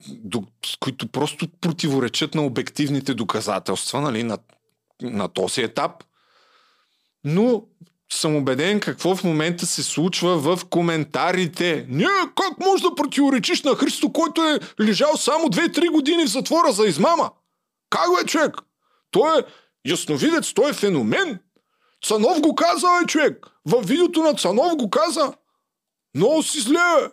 [0.79, 4.38] които просто противоречат на обективните доказателства нали, на,
[5.01, 5.91] на този етап,
[7.23, 7.63] но
[8.11, 11.85] съм убеден какво в момента се случва в коментарите.
[11.89, 16.71] Не, как може да противоречиш на Христо, който е лежал само 2-3 години в затвора
[16.71, 17.31] за измама?
[17.89, 18.57] Как бе, човек?
[19.11, 19.43] Той е
[19.89, 21.39] ясновидец, той е феномен.
[22.05, 23.47] Цанов го каза, бе, човек.
[23.65, 25.33] Във видеото на Цанов го каза.
[26.15, 27.09] Много си зле.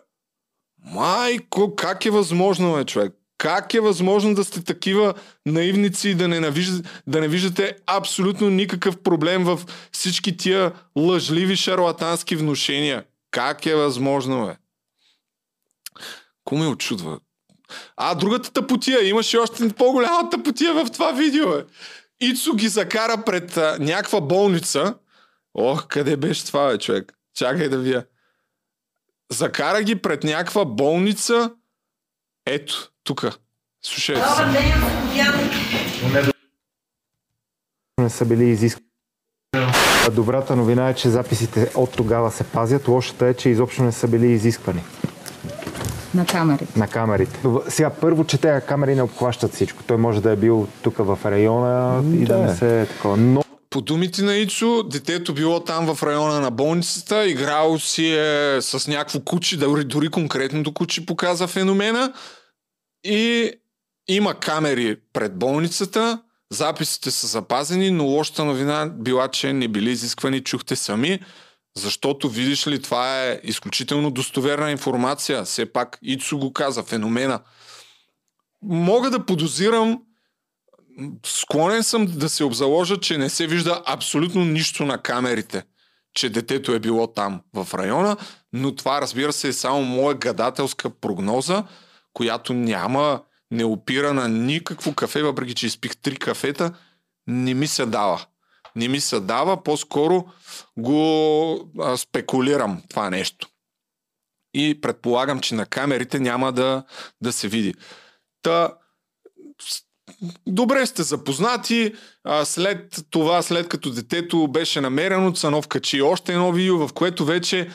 [0.85, 3.13] Майко, как е възможно, бе, човек?
[3.37, 5.13] Как е възможно да сте такива
[5.45, 11.55] наивници и да не, навиждате, да не виждате абсолютно никакъв проблем в всички тия лъжливи
[11.55, 13.03] шарлатански внушения?
[13.31, 14.55] Как е възможно, бе?
[16.45, 17.19] Ко ме очудва?
[17.97, 19.07] А, другата тъпотия.
[19.09, 21.65] Имаше още по-голяма тъпотия в това видео, бе.
[22.21, 24.95] Ицо ги закара пред а, някаква болница.
[25.53, 27.13] Ох, къде беше това, бе, човек?
[27.35, 28.05] Чакай да вия.
[29.31, 31.51] Закара ги пред някаква болница.
[32.45, 33.25] Ето, тук.
[33.81, 34.43] Слушайте се.
[37.97, 38.85] не са били изискани.
[40.11, 42.87] Добрата новина е, че записите от тогава се пазят.
[42.87, 44.83] Лошата е, че изобщо не са били изисквани
[46.13, 46.79] на камерите.
[46.79, 47.39] на камерите.
[47.67, 49.83] Сега първо, че тези камери не обхващат всичко.
[49.83, 52.43] Той може да е бил тук в района и да, Да.
[52.43, 53.17] не се е такова.
[53.17, 58.57] Но По думите на Ицо, детето било там в района на болницата, играл си е
[58.61, 62.13] с някакво куче, дори, дори конкретното куче показа феномена
[63.03, 63.51] и
[64.07, 70.43] има камери пред болницата, записите са запазени, но лошата новина била, че не били изисквани,
[70.43, 71.19] чухте сами,
[71.75, 75.43] защото, видиш ли, това е изключително достоверна информация.
[75.43, 77.39] Все пак Ицо го каза, феномена.
[78.61, 80.01] Мога да подозирам,
[81.25, 85.63] склонен съм да се обзаложа, че не се вижда абсолютно нищо на камерите,
[86.13, 88.17] че детето е било там в района,
[88.53, 91.63] но това разбира се е само моя гадателска прогноза,
[92.13, 93.21] която няма,
[93.51, 96.73] не опира на никакво кафе, въпреки че изпих три кафета,
[97.27, 98.25] не ми се дава.
[98.75, 100.25] Не ми се дава, по-скоро
[100.77, 103.47] го а, спекулирам това нещо.
[104.53, 106.83] И предполагам, че на камерите няма да,
[107.21, 107.73] да се види.
[108.41, 108.73] Та,
[110.47, 111.93] добре сте запознати.
[112.23, 117.25] А, след това, след като детето беше намерено, Цанов качи още едно видео, в което
[117.25, 117.69] вече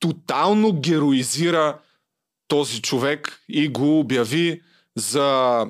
[0.00, 1.78] тотално героизира
[2.54, 4.60] този човек и го обяви
[4.96, 5.60] за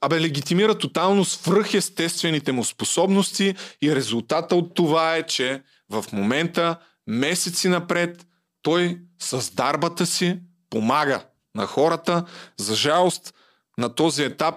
[0.00, 7.68] абе, легитимира тотално свръхестествените му способности и резултата от това е, че в момента, месеци
[7.68, 8.26] напред,
[8.62, 10.38] той с дарбата си
[10.70, 12.24] помага на хората.
[12.56, 13.34] За жалост,
[13.78, 14.54] на този етап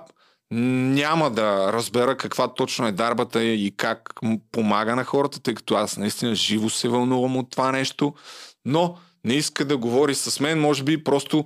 [0.52, 4.14] няма да разбера каква точно е дарбата и как
[4.52, 8.14] помага на хората, тъй като аз наистина живо се вълнувам от това нещо,
[8.66, 11.46] но не иска да говори с мен, може би просто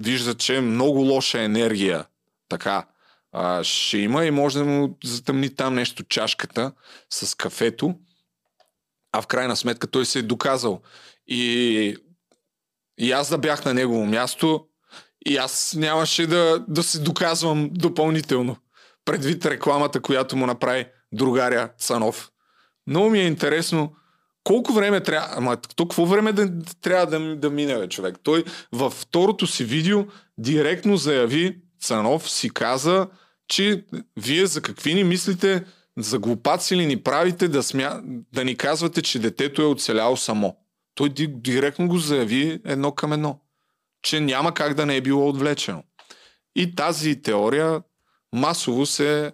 [0.00, 2.06] вижда, че е много лоша енергия.
[2.48, 2.86] Така,
[3.32, 6.72] а, ще има и може да му затъмни там нещо чашката
[7.10, 7.94] с кафето,
[9.12, 10.80] а в крайна сметка той се е доказал.
[11.26, 11.96] И,
[12.98, 14.66] и аз да бях на негово място,
[15.26, 18.56] и аз нямаше да, да се доказвам допълнително.
[19.04, 22.30] Предвид рекламата, която му направи другаря Цанов.
[22.86, 23.96] Много ми е интересно
[24.46, 25.28] колко време трябва...
[25.30, 28.16] Ама то какво време да, трябва да, да мине, човек?
[28.22, 30.04] Той във второто си видео
[30.38, 33.08] директно заяви, Цанов си каза,
[33.48, 33.84] че
[34.16, 35.64] вие за какви ни мислите,
[35.98, 38.00] за глупаци ли ни правите да, смя...
[38.32, 40.56] да ни казвате, че детето е оцеляло само.
[40.94, 43.40] Той ди- директно го заяви едно към едно
[44.06, 45.82] че няма как да не е било отвлечено.
[46.56, 47.82] И тази теория
[48.32, 49.32] масово се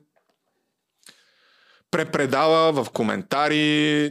[1.91, 4.11] препредава в коментари,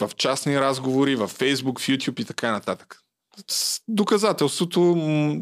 [0.00, 2.98] в частни разговори, в Facebook, в YouTube и така нататък.
[3.88, 4.80] Доказателството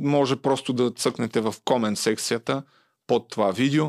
[0.00, 2.62] може просто да цъкнете в комент секцията
[3.06, 3.86] под това видео.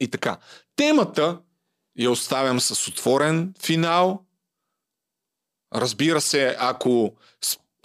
[0.00, 0.38] И така.
[0.76, 1.40] Темата
[1.98, 4.24] я оставям с отворен финал.
[5.74, 7.16] разбира се, ако,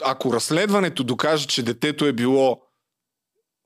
[0.03, 2.61] ако разследването докаже, че детето е било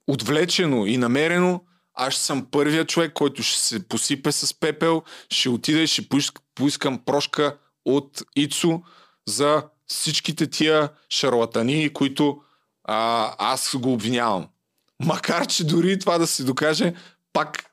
[0.07, 1.61] отвлечено и намерено,
[1.93, 6.39] аз съм първият човек, който ще се посипе с пепел, ще отида и ще поиск,
[6.55, 8.81] поискам прошка от Ицо
[9.27, 12.41] за всичките тия шарлатани, които
[12.83, 14.47] а, аз го обвинявам.
[15.03, 16.93] Макар, че дори това да се докаже,
[17.33, 17.65] пак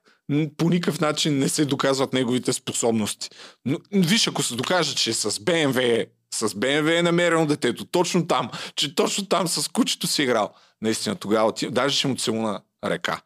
[0.57, 3.31] по никакъв начин не се доказват неговите способности.
[3.65, 8.27] Но, виж, ако се докаже, че с БМВ, е- с БМВ е намерено детето, точно
[8.27, 12.63] там, че точно там с кучето си играл, наистина тогава отива, даже ще му целуна
[12.85, 13.21] река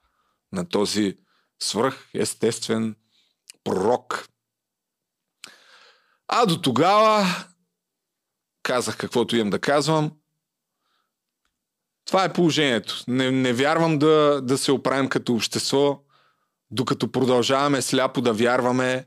[0.53, 1.17] на този
[1.63, 2.97] свръх естествен
[3.65, 4.29] пророк.
[6.29, 7.27] А до тогава
[8.63, 10.13] казах каквото имам да казвам.
[12.07, 13.05] Това е положението.
[13.09, 16.03] Не, не вярвам да, да се оправим като общество,
[16.71, 19.07] докато продължаваме сляпо да вярваме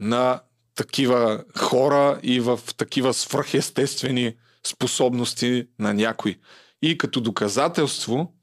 [0.00, 0.40] на
[0.74, 4.36] такива хора и в такива свръхестествени
[4.66, 6.40] способности на някой.
[6.82, 8.34] И като доказателство,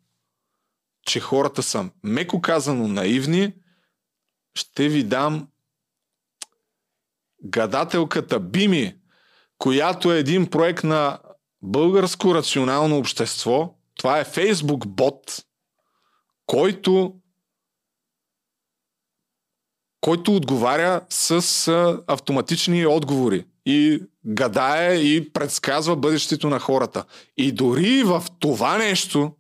[1.05, 3.53] че хората са меко казано наивни,
[4.55, 5.47] ще ви дам
[7.46, 8.96] гадателката Бими,
[9.58, 11.20] която е един проект на
[11.62, 13.74] българско рационално общество.
[13.98, 15.46] Това е Facebook бот,
[16.46, 17.14] който
[20.02, 27.06] който отговаря с а, автоматични отговори и гадае и предсказва бъдещето на хората.
[27.38, 29.32] И дори в това нещо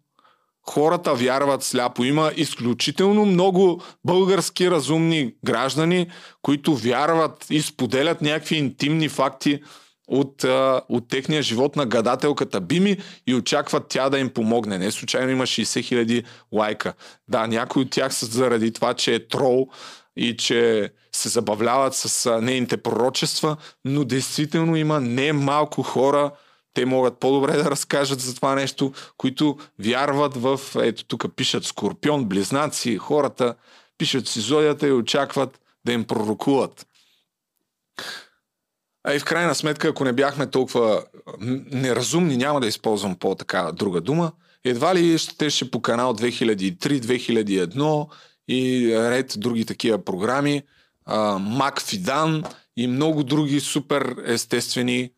[0.69, 2.03] хората вярват сляпо.
[2.03, 6.07] Има изключително много български разумни граждани,
[6.41, 9.59] които вярват и споделят някакви интимни факти
[10.07, 10.45] от,
[10.89, 12.97] от техния живот на гадателката Бими
[13.27, 14.77] и очакват тя да им помогне.
[14.77, 16.93] Не случайно има 60 хиляди лайка.
[17.27, 19.67] Да, някои от тях са заради това, че е трол
[20.15, 26.31] и че се забавляват с нейните пророчества, но действително има не малко хора,
[26.73, 32.25] те могат по-добре да разкажат за това нещо, които вярват в, ето тук пишат Скорпион,
[32.25, 33.55] Близнаци, хората
[33.97, 36.87] пишат си зодията и очакват да им пророкуват.
[39.03, 41.03] А и в крайна сметка, ако не бяхме толкова
[41.71, 44.31] неразумни, няма да използвам по-така друга дума,
[44.63, 48.07] едва ли ще ще по канал 2003-2001
[48.47, 50.63] и ред други такива програми,
[51.39, 52.43] Мак Фидан
[52.77, 55.11] и много други супер естествени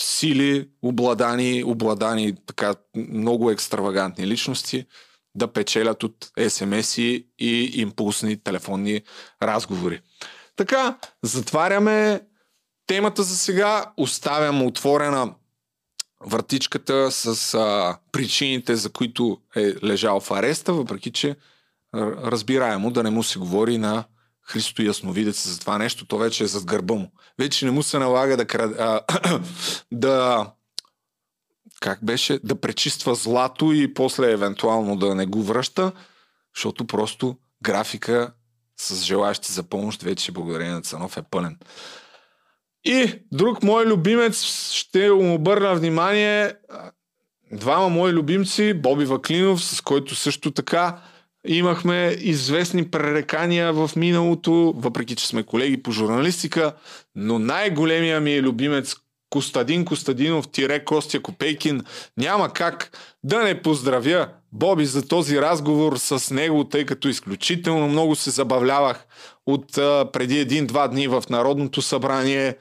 [0.00, 4.86] сили, обладани, обладани така много екстравагантни личности,
[5.34, 9.02] да печелят от СМС-и и импулсни телефонни
[9.42, 10.00] разговори.
[10.56, 12.20] Така, затваряме
[12.86, 15.34] темата за сега, оставям отворена
[16.26, 21.36] вратичката с а, причините, за които е лежал в ареста, въпреки че
[21.94, 24.04] разбираемо да не му се говори на
[24.50, 27.12] Христо Ясновидец за това нещо, то вече е зад гърба му.
[27.38, 28.46] Вече не му се налага да,
[28.78, 29.00] а,
[29.92, 30.46] да
[31.80, 35.92] как беше, да пречиства злато и после евентуално да не го връща,
[36.56, 38.32] защото просто графика
[38.76, 41.58] с желащи за помощ вече благодарение на Цанов е пълен.
[42.84, 46.54] И друг мой любимец, ще му обърна внимание,
[47.52, 51.00] двама мои любимци, Боби Ваклинов, с който също така
[51.46, 56.74] имахме известни пререкания в миналото, въпреки че сме колеги по журналистика,
[57.14, 58.96] но най-големия ми е любимец
[59.30, 61.84] Костадин Костадинов тире Костя Копейкин.
[62.16, 68.16] Няма как да не поздравя Боби за този разговор с него, тъй като изключително много
[68.16, 69.06] се забавлявах
[69.46, 69.72] от
[70.12, 72.56] преди един-два дни в Народното събрание.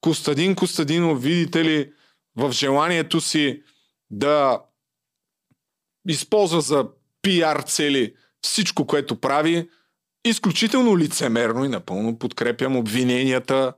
[0.00, 1.92] Костадин Костадинов, видите ли,
[2.36, 3.62] в желанието си
[4.10, 4.60] да
[6.08, 6.86] използва за
[7.24, 9.68] пиар цели всичко, което прави,
[10.24, 13.72] изключително лицемерно и напълно подкрепям обвиненията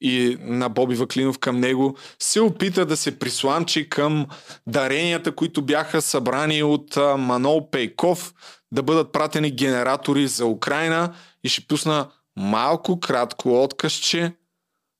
[0.00, 4.26] и на Боби Ваклинов към него, се опита да се присламчи към
[4.66, 8.34] даренията, които бяха събрани от Манол Пейков,
[8.72, 14.32] да бъдат пратени генератори за Украина и ще пусна малко кратко откъсче,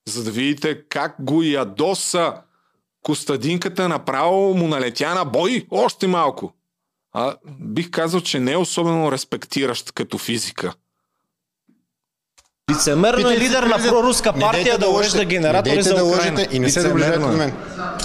[0.07, 2.33] за да видите как го ядоса
[3.03, 6.53] Костадинката направо му налетя на бой още малко.
[7.13, 10.73] А, бих казал, че не е особено респектиращ като физика.
[12.71, 16.31] Лицемерно е лидер на проруска партия да урежда генератори за да Украина.
[16.31, 17.53] лъжете и не се доближавате до мен.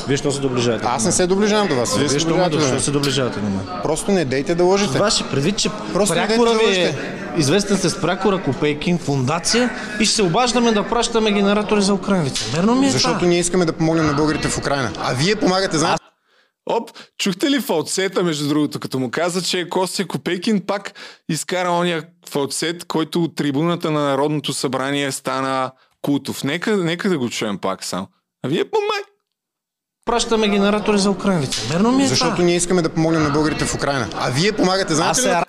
[0.08, 0.84] Вие що се доближавате?
[0.88, 1.96] Аз не се доближавам до вас.
[1.96, 3.60] Вие ме доближавате се доближавате до мен?
[3.82, 4.98] Просто не дейте да лъжете.
[4.98, 6.98] Ваше предвид, че Просто прякора да ви е
[7.36, 12.24] известен с прякора Копейкин, фундация и ще се обаждаме да пращаме генератори за Украина.
[12.24, 13.28] Лицемерно ми е Защото това.
[13.28, 14.90] ние искаме да помогнем на българите в Украина.
[14.98, 16.01] А вие помагате, знаете.
[16.66, 20.92] Оп, чухте ли фалцета, между другото, като му каза, че Костя Копейкин пак
[21.28, 25.70] изкара ония фалцет, който от трибуната на Народното събрание стана
[26.02, 26.44] култов.
[26.44, 28.06] Нека, нека да го чуем пак сам.
[28.44, 29.00] А вие помай,
[30.04, 31.40] Пращаме генератори за Украина.
[31.40, 32.44] Лицемерно ми е Защото това.
[32.44, 34.08] ние искаме да помогнем на българите в Украина.
[34.14, 35.22] А вие помагате, знаете Аз ли?
[35.22, 35.42] се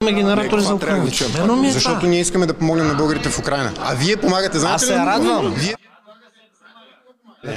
[0.00, 1.04] Пращаме генератори за Украина.
[1.04, 2.08] Лицемерно ми е Защото това.
[2.08, 3.72] ние искаме да помогнем на българите в Украина.
[3.78, 4.86] А вие помагате, знаете Аз ли?
[4.86, 5.54] се радвам.
[5.54, 5.74] Вие,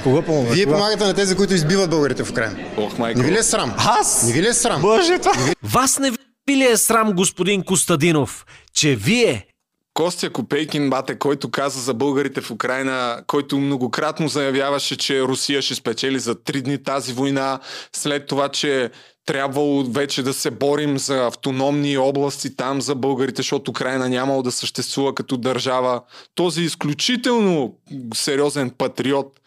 [0.02, 0.50] Кога помогна?
[0.50, 2.56] вие помагате на тези, които избиват българите в Украина.
[2.76, 3.20] Ох, майко.
[3.20, 3.74] Не ви ли е срам?
[3.78, 4.22] Аз?
[4.26, 4.80] Не ви ли е срам?
[4.80, 5.32] Боже, това.
[5.62, 9.46] Вас не ви ли е срам, господин Костадинов, че вие,
[9.94, 15.74] Костя Копейкин, бате, който каза за българите в Украина, който многократно заявяваше, че Русия ще
[15.74, 17.60] спечели за три дни тази война,
[17.96, 18.90] след това, че
[19.26, 24.52] трябвало вече да се борим за автономни области там за българите, защото Украина нямало да
[24.52, 26.02] съществува като държава.
[26.34, 27.74] Този изключително
[28.14, 29.40] сериозен патриот.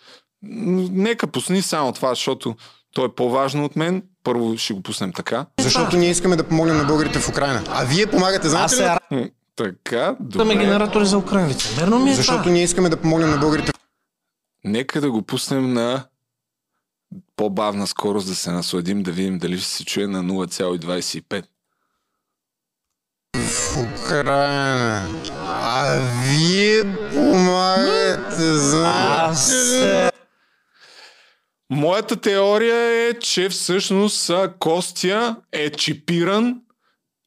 [0.43, 2.55] Нека пусни само това, защото
[2.93, 4.03] то е по-важно от мен.
[4.23, 5.45] Първо ще го пуснем така.
[5.59, 7.63] Защото ние искаме да помогнем на българите в Украина.
[7.69, 8.77] А вие помагате, знаете ли?
[8.77, 10.55] се Така, Пращаме добре.
[10.55, 11.47] генератори за Украина.
[11.49, 12.51] Лицемерно ми е Защото това.
[12.51, 13.75] ние искаме да помогнем на българите в
[14.63, 16.05] Нека да го пуснем на
[17.35, 21.43] по-бавна скорост да се насладим, да видим дали ще се чуе на 0,25.
[24.03, 25.07] Украина.
[25.39, 26.83] А вие
[27.13, 30.09] помагате, знаете ли?
[31.76, 36.61] Моята теория е, че всъщност Костя е чипиран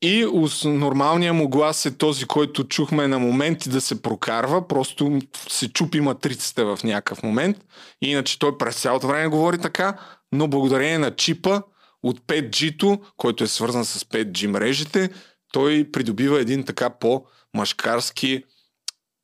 [0.02, 0.26] и
[0.64, 5.18] нормалният му глас е този, който чухме на моменти да се прокарва, просто
[5.48, 7.56] се чупи матрицата в някакъв момент.
[8.02, 9.98] Иначе той през цялото време говори така,
[10.32, 11.62] но благодарение на чипа
[12.02, 15.10] от 5G-то, който е свързан с 5G мрежите,
[15.52, 18.44] той придобива един така по-машкарски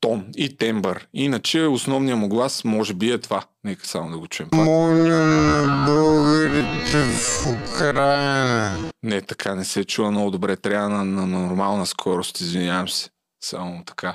[0.00, 1.08] тон и тембър.
[1.14, 3.44] Иначе основният му глас може би е това.
[3.64, 4.50] Нека само да го чуем.
[4.50, 4.58] пак.
[4.58, 8.78] Помогнем на българите в Украина.
[9.02, 10.56] Не, така не се чува много добре.
[10.56, 13.10] Трябва на, на, на нормална скорост, извинявам се.
[13.44, 14.14] Само така.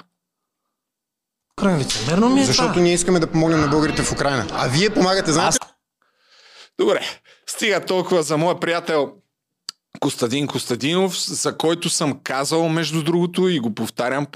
[1.60, 1.80] Украина.
[1.80, 2.82] Лицемерно ми е Защото това.
[2.82, 4.48] ние искаме да помогнем на българите в Украина.
[4.52, 5.70] А вие помагате, знаете ли?
[6.80, 7.02] Добре,
[7.48, 9.14] стига толкова за моя приятел
[10.00, 14.28] Костадин Костадинов, за който съм казал, между другото, и го повтарям,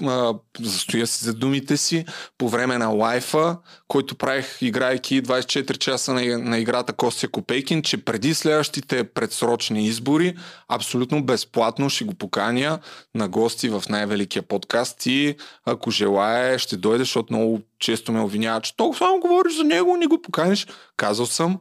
[0.60, 2.04] застоя си за думите си,
[2.38, 3.56] по време на лайфа,
[3.88, 10.34] който правих, играйки 24 часа на, на играта Костя Копейкин, че преди следващите предсрочни избори,
[10.68, 12.78] абсолютно безплатно ще го поканя
[13.14, 18.60] на гости в най-великия подкаст и ако желая, ще дойде, защото много често ме обвинява,
[18.60, 20.66] че толкова само говориш за него, не го поканиш.
[20.96, 21.58] Казал съм,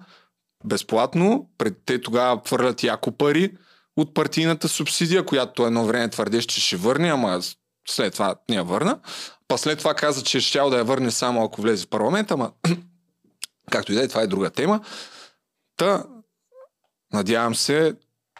[0.65, 1.49] безплатно.
[1.57, 3.51] Пред те тогава хвърлят яко пари
[3.97, 7.41] от партийната субсидия, която едно време твърдеше, че ще върне, ама
[7.87, 8.99] след това не я върна.
[9.47, 12.51] Па след това каза, че ще да я върне само ако влезе в парламента, ама
[13.71, 14.81] както и да е, това е друга тема.
[15.77, 16.05] Та,
[17.13, 17.93] надявам се,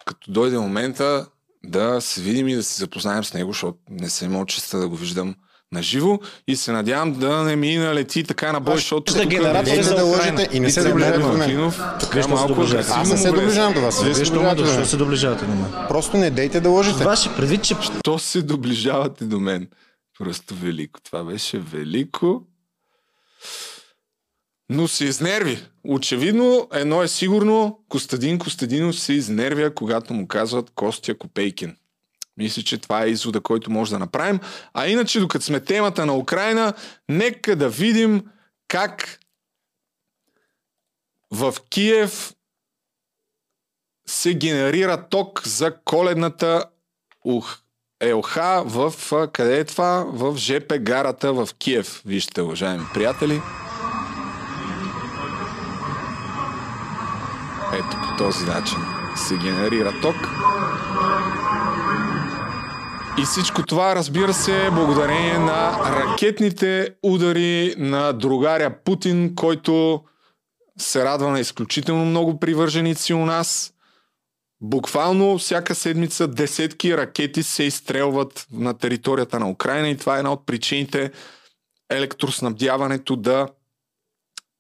[0.05, 1.27] като дойде момента,
[1.63, 4.87] да се видим и да се запознаем с него, защото не съм имал честа да
[4.87, 5.35] го виждам
[5.71, 9.83] на живо и се надявам да не ми налети така на бой, защото Вижте генератори
[9.83, 10.47] за Украина.
[10.51, 11.71] И не се доближавате до мен.
[11.99, 14.03] Така малко Аз не се доближавам до вас.
[14.03, 14.85] Вие мен.
[14.85, 15.71] се доближавате до мен?
[15.87, 17.03] Просто не дейте да лъжете.
[17.03, 19.67] Ваше предвид, че То се доближавате до мен.
[20.19, 21.01] Просто велико.
[21.01, 22.41] Това беше велико.
[24.69, 25.63] Но се изнерви.
[25.87, 31.75] Очевидно, едно е сигурно, Костадин Костадинов се изнервя, когато му казват Костя Копейкин.
[32.37, 34.39] Мисля, че това е извода, който може да направим.
[34.73, 36.73] А иначе, докато сме темата на Украина,
[37.09, 38.23] нека да видим
[38.67, 39.19] как
[41.31, 42.33] в Киев
[44.07, 46.65] се генерира ток за коледната
[47.25, 47.57] ух,
[48.01, 48.93] ЕОХ в
[49.33, 50.05] къде е това?
[50.07, 52.01] В ЖП гарата в Киев.
[52.05, 53.41] Вижте, уважаеми приятели.
[57.73, 58.77] Ето по този начин
[59.15, 60.15] се генерира ток.
[63.17, 70.03] И всичко това, разбира се, благодарение на ракетните удари на другаря Путин, който
[70.79, 73.73] се радва на изключително много привърженици у нас.
[74.61, 80.33] Буквално всяка седмица десетки ракети се изстрелват на територията на Украина и това е една
[80.33, 81.11] от причините
[81.91, 83.47] електроснабдяването да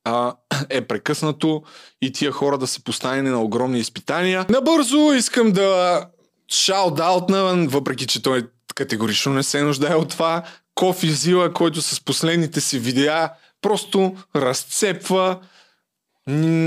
[0.03, 0.35] а,
[0.69, 1.63] е прекъснато
[2.01, 4.45] и тия хора да са поставени на огромни изпитания.
[4.49, 6.05] Набързо искам да
[6.51, 10.43] шаут-аутна, въпреки че той категорично не се нуждае от това,
[10.75, 13.29] Кофи Зила, който с последните си видеа
[13.61, 15.39] просто разцепва.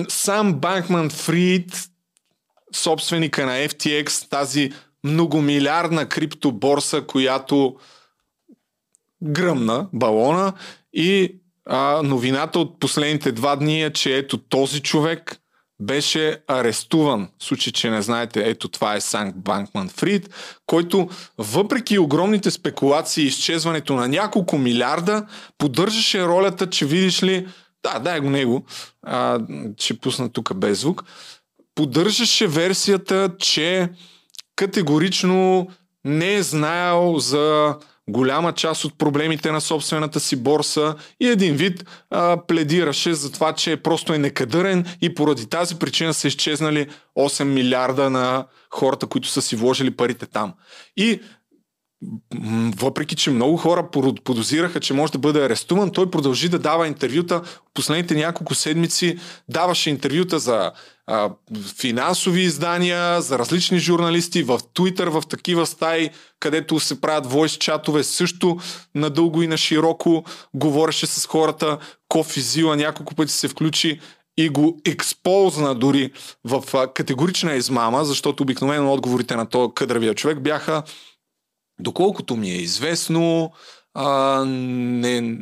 [0.09, 1.89] Сам Банкман Фрид,
[2.75, 4.73] собственика на FTX, тази
[5.05, 7.77] многомилиардна криптоборса, която
[9.23, 10.53] гръмна балона.
[10.93, 15.41] И а, новината от последните два дни е, че ето този човек
[15.81, 17.29] беше арестуван.
[17.39, 20.29] В случай, че не знаете, ето това е Санк Банкман Фрид,
[20.67, 21.09] който
[21.39, 25.27] въпреки огромните спекулации и изчезването на няколко милиарда,
[25.59, 27.47] поддържаше ролята, че видиш ли,
[27.83, 28.65] да, дай го него,
[29.03, 29.41] а,
[29.79, 31.05] ще пусна тук без звук,
[31.75, 33.89] поддържаше версията, че
[34.57, 35.69] категорично
[36.05, 37.77] не е знаел за
[38.11, 43.53] голяма част от проблемите на собствената си борса и един вид а, пледираше за това,
[43.53, 46.87] че просто е некадърен и поради тази причина са изчезнали
[47.19, 50.53] 8 милиарда на хората, които са си вложили парите там.
[50.97, 51.21] И
[52.77, 53.89] въпреки, че много хора
[54.25, 57.43] подозираха, че може да бъде арестуван, той продължи да дава интервюта.
[57.75, 60.73] Последните няколко седмици даваше интервюта за
[61.07, 61.31] а,
[61.81, 68.05] финансови издания, за различни журналисти, в Twitter, в такива стаи, където се правят войс чатове,
[68.05, 68.59] също
[68.95, 70.25] надълго и на широко
[70.55, 71.79] говореше с хората.
[72.09, 74.01] Кофи Зила няколко пъти се включи
[74.37, 76.13] и го ексползна дори
[76.45, 80.83] в категорична измама, защото обикновено отговорите на този къдравия човек бяха
[81.81, 83.53] доколкото ми е известно,
[83.95, 85.39] а, не,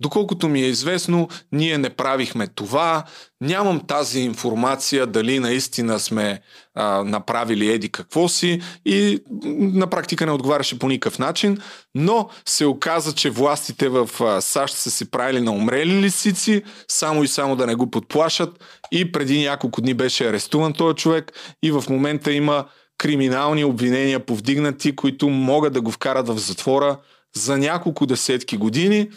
[0.00, 3.04] доколкото ми е известно, ние не правихме това.
[3.40, 6.40] Нямам тази информация дали наистина сме
[6.74, 9.18] а, направили еди какво си и
[9.56, 11.58] на практика не отговаряше по никакъв начин,
[11.94, 17.24] но се оказа, че властите в а, САЩ са се правили на умрели лисици, само
[17.24, 21.32] и само да не го подплашат и преди няколко дни беше арестуван този човек
[21.62, 22.64] и в момента има
[22.98, 26.98] криминални обвинения повдигнати, които могат да го вкарат в затвора
[27.36, 29.10] за няколко десетки години.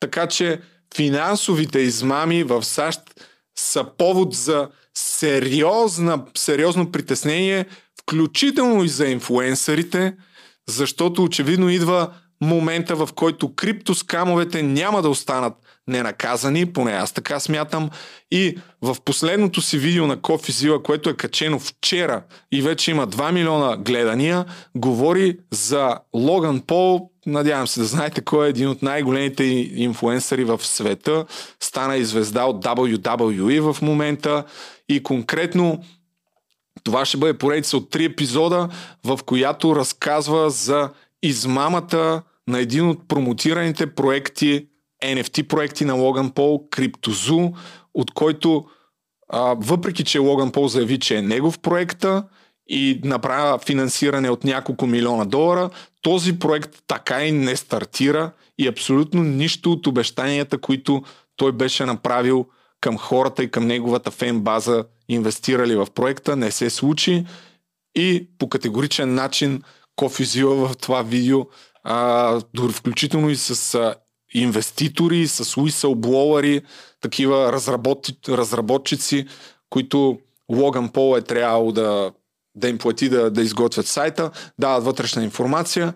[0.00, 0.60] Така че
[0.94, 3.00] финансовите измами в САЩ
[3.58, 7.66] са повод за сериозна, сериозно притеснение,
[8.02, 10.14] включително и за инфуенсърите,
[10.68, 15.54] защото очевидно идва момента, в който криптоскамовете няма да останат
[15.88, 17.90] ненаказани, поне аз така смятам.
[18.30, 22.22] И в последното си видео на Кофи Зила, което е качено вчера
[22.52, 24.44] и вече има 2 милиона гледания,
[24.76, 27.10] говори за Логан Пол.
[27.26, 31.24] Надявам се да знаете кой е един от най-големите инфуенсъри в света.
[31.60, 34.44] Стана и звезда от WWE в момента
[34.88, 35.84] и конкретно
[36.84, 38.68] това ще бъде поредица от три епизода,
[39.04, 40.90] в която разказва за
[41.22, 44.66] измамата на един от промотираните проекти,
[45.02, 47.54] NFT проекти на Логан Пол, CryptoZoo,
[47.94, 48.64] от който
[49.28, 52.24] а, въпреки, че Логан Пол заяви, че е негов проекта
[52.68, 55.70] и направя финансиране от няколко милиона долара,
[56.02, 61.02] този проект така и не стартира и абсолютно нищо от обещанията, които
[61.36, 62.46] той беше направил
[62.80, 67.26] към хората и към неговата фен база, инвестирали в проекта, не се случи.
[67.94, 69.62] И по категоричен начин
[69.96, 71.46] Кофи Зила в това видео
[71.84, 73.94] а, дори включително и с
[74.34, 76.62] инвеститори, с whistleblower
[77.00, 77.52] такива
[78.28, 79.26] разработчици,
[79.70, 80.18] които
[80.52, 82.12] Логан Пол е трябвало да,
[82.54, 85.94] да им плати да, да изготвят сайта, дават вътрешна информация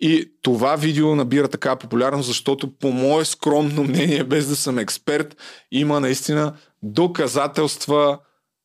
[0.00, 5.36] и това видео набира така популярност, защото по мое скромно мнение, без да съм експерт,
[5.72, 8.18] има наистина доказателства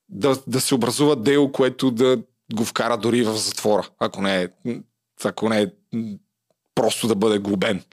[0.09, 2.17] да, да се образува дело, което да
[2.53, 4.47] го вкара дори в затвора, ако не е,
[5.24, 5.67] ако не е
[6.76, 7.84] просто да бъде глобен.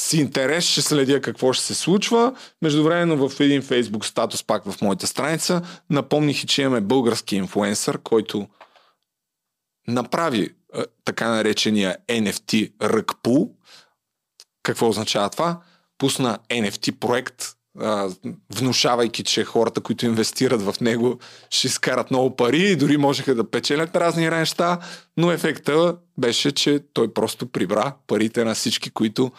[0.00, 2.34] С интерес ще следя какво ще се случва.
[2.62, 7.98] Междувременно в един фейсбук статус пак в моята страница напомних и, че имаме български инфуенсър,
[7.98, 8.48] който
[9.88, 10.48] направи
[11.04, 13.50] така наречения NFT ръкпул.
[14.62, 15.60] Какво означава това?
[15.98, 17.44] Пусна NFT проект
[18.54, 21.18] внушавайки, че хората, които инвестират в него,
[21.50, 24.78] ще изкарат много пари и дори можеха да печелят разни неща,
[25.16, 29.32] но ефекта беше, че той просто прибра парите на всички, които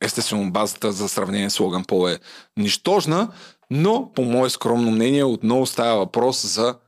[0.00, 2.18] естествено базата за сравнение с Логан Пол е
[2.56, 3.32] нищожна,
[3.70, 6.78] но по мое скромно мнение отново става въпрос за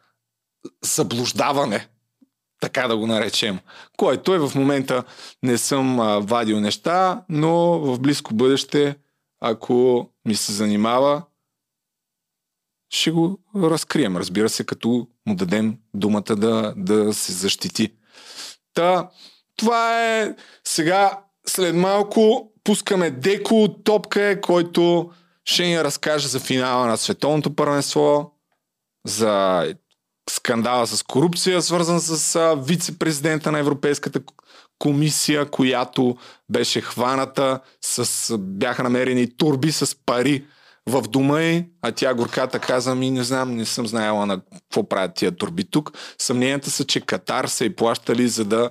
[0.84, 1.88] заблуждаване
[2.60, 3.58] така да го наречем.
[3.96, 5.04] Което е в момента
[5.42, 8.96] не съм а, вадил неща, но в близко бъдеще
[9.44, 11.22] ако ми се занимава,
[12.90, 17.94] ще го разкрием, разбира се, като му дадем думата да, да се защити.
[18.74, 19.10] Та,
[19.56, 25.10] това е сега, след малко пускаме Деко от Топка, който
[25.44, 28.32] ще ни разкаже за финала на световното първенство,
[29.06, 29.66] за
[30.30, 34.20] скандала с корупция, свързан с вице-президента на Европейската
[34.78, 36.16] комисия, която
[36.50, 40.44] беше хваната, с, бяха намерени турби с пари
[40.88, 44.88] в дома й, а тя горката каза ми, не знам, не съм знаела на какво
[44.88, 45.92] правят тия турби тук.
[46.18, 48.70] Съмненията са, че Катар са и плащали за да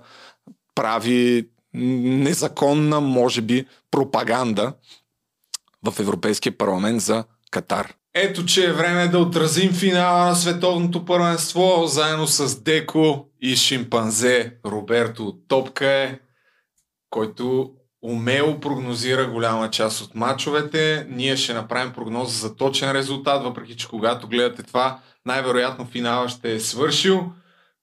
[0.75, 4.73] прави незаконна, може би, пропаганда
[5.83, 7.93] в Европейския парламент за Катар.
[8.13, 14.53] Ето, че е време да отразим финала на световното първенство, заедно с Деко и шимпанзе
[14.65, 16.19] Роберто Топка е,
[17.09, 17.71] който
[18.03, 21.07] умело прогнозира голяма част от мачовете.
[21.09, 26.53] Ние ще направим прогноза за точен резултат, въпреки че когато гледате това, най-вероятно финала ще
[26.53, 27.31] е свършил.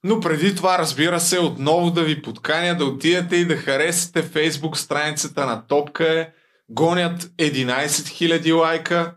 [0.04, 4.76] Но преди това, разбира се, отново да ви подканя да отидете и да харесате фейсбук
[4.76, 6.30] страницата на Топка е.
[6.70, 9.14] Гонят 11 000 лайка.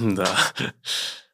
[0.00, 0.52] Да.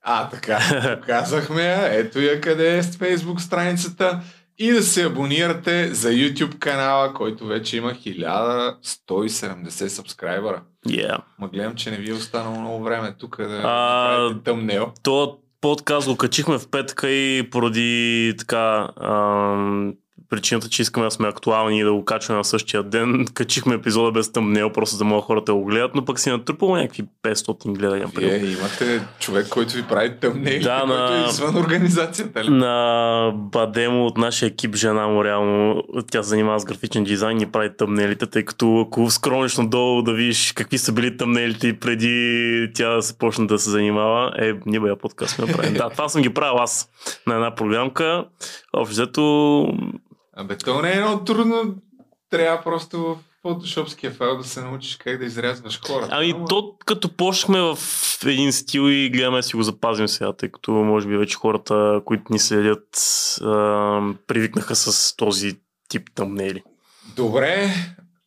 [0.02, 0.60] А, така,
[1.06, 1.98] казахме я.
[1.98, 4.20] Ето я къде е с фейсбук страницата.
[4.58, 10.62] И да се абонирате за YouTube канала, който вече има 1170 сабскрайбъра.
[10.88, 11.18] Yeah.
[11.38, 14.92] Ма гледам, че не ви е останало много време тук да А, тъмнел.
[15.02, 19.94] То подкаст го качихме в петъка и поради така ам,
[20.30, 24.12] причината, че искаме да сме актуални и да го качваме на същия ден, качихме епизода
[24.12, 27.04] без тъмнел, просто за да могат хората да го гледат, но пък си натрупало някакви
[27.22, 28.06] 500 гледания.
[28.08, 32.44] Вие имате човек, който ви прави тъмнели, Да, който на- е извън организацията.
[32.44, 32.50] Ли?
[32.50, 32.76] На
[33.34, 37.70] Бадемо от нашия екип жена му реално, тя се занимава с графичен дизайн и прави
[37.76, 42.16] тъмнелите, тъй като ако скрониш надолу да видиш какви са били тъмнелите преди
[42.74, 45.74] тя да се почне да се занимава, е, ние бе подкаст сме направим.
[45.74, 46.88] да, това съм ги правил аз
[47.26, 48.24] на една програмка.
[48.72, 49.66] Общо взето,
[50.36, 51.74] Абе, то не е много трудно.
[52.30, 56.08] Трябва просто в фотошопския файл да се научиш как да изрязваш хората.
[56.12, 57.78] Ами то като почнахме в
[58.26, 62.00] един стил и гледаме да си го запазим сега, тъй като може би вече хората,
[62.04, 62.88] които ни следят,
[64.26, 66.62] привикнаха с този тип тъмнели.
[67.16, 67.70] Добре,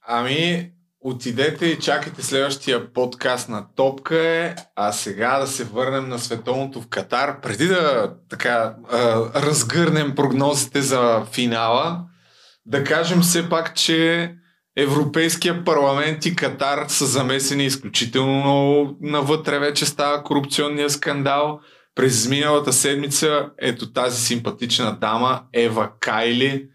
[0.07, 0.71] ами
[1.01, 6.81] отидете и чакайте следващия подкаст на Топка е, а сега да се върнем на световното
[6.81, 7.41] в Катар.
[7.41, 8.75] Преди да така
[9.35, 12.05] разгърнем прогнозите за финала,
[12.65, 14.31] да кажем все пак, че
[14.77, 21.59] Европейския парламент и Катар са замесени изключително много навътре вече става корупционния скандал.
[21.95, 26.69] През изминалата седмица ето тази симпатична дама Ева Кайли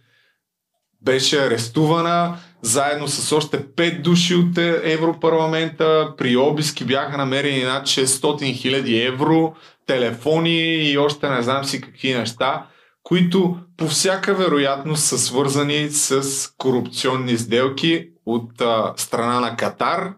[1.03, 6.15] беше арестувана заедно с още 5 души от Европарламента.
[6.17, 9.55] При обиски бяха намерени над 600 000 евро,
[9.87, 12.67] телефони и още не знам си какви неща,
[13.03, 16.23] които по всяка вероятност са свързани с
[16.59, 20.12] корупционни сделки от а, страна на Катар.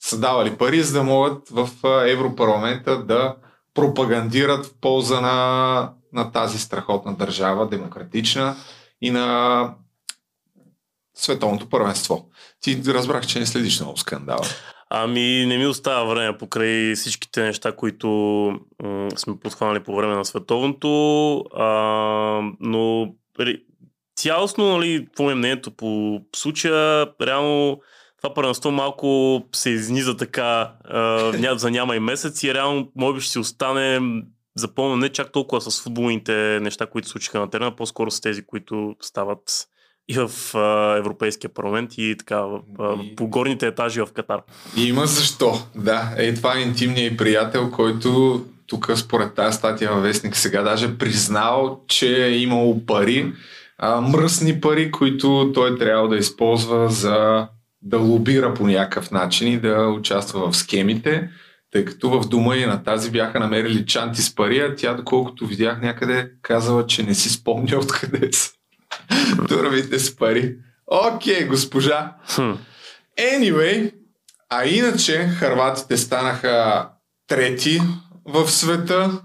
[0.00, 3.34] Са давали пари, за да могат в а, Европарламента да
[3.74, 8.56] пропагандират в полза на, на тази страхотна държава, демократична
[9.00, 9.74] и на
[11.18, 12.28] световното първенство.
[12.60, 14.46] Ти разбрах, че не следиш много скандала.
[14.90, 18.08] Ами не ми остава време покрай всичките неща, които
[18.82, 21.72] м- сме подхванали по време на световното, а,
[22.60, 23.14] но
[24.16, 27.80] цялостно, нали, по мнението по случая, реално
[28.22, 33.20] това първенство малко се изниза така а, за няма и месец и реално може би
[33.20, 34.00] ще си остане
[34.54, 38.96] запомнено не чак толкова с футболните неща, които случиха на терена, по-скоро с тези, които
[39.00, 39.68] стават
[40.08, 44.40] и в а, Европейския парламент и така в, а, по горните етажи в Катар.
[44.76, 45.62] И има защо.
[45.74, 50.62] Да, е това е интимният и приятел, който тук според тази статия във Вестник сега
[50.62, 53.32] даже признал, че е имало пари,
[53.78, 57.48] а, мръсни пари, които той трябва да използва за
[57.82, 61.30] да лобира по някакъв начин и да участва в схемите,
[61.70, 65.46] тъй като в дома и на тази бяха намерили чанти с пари, а тя, доколкото
[65.46, 68.57] видях някъде, казала, че не си спомня откъде са
[69.48, 70.56] турбите с пари.
[70.86, 72.16] Окей, госпожа.
[73.18, 73.92] Anyway,
[74.48, 76.88] а иначе харватите станаха
[77.26, 77.80] трети
[78.24, 79.20] в света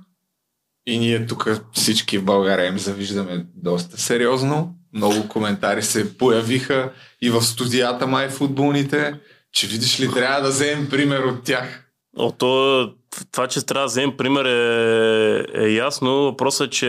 [0.86, 4.76] и ние тук всички в България им завиждаме доста сериозно.
[4.94, 9.20] Много коментари се появиха и в студията май футболните,
[9.52, 11.84] че видиш ли трябва да вземем пример от тях.
[12.18, 12.94] О, то,
[13.32, 16.24] това, че трябва да вземем пример е, е ясно.
[16.24, 16.88] Въпросът е, че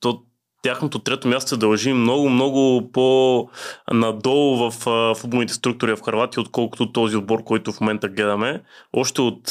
[0.00, 0.22] то,
[0.64, 4.74] тяхното трето място се дължи много, много по-надолу в
[5.14, 8.62] футболните структури в Харватия, отколкото този отбор, който в момента гледаме.
[8.92, 9.42] Още от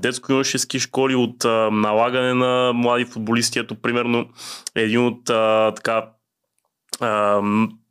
[0.00, 3.58] детско-юношески школи, от налагане на млади футболисти.
[3.58, 4.26] Ето, примерно,
[4.74, 5.24] един от
[5.76, 6.04] така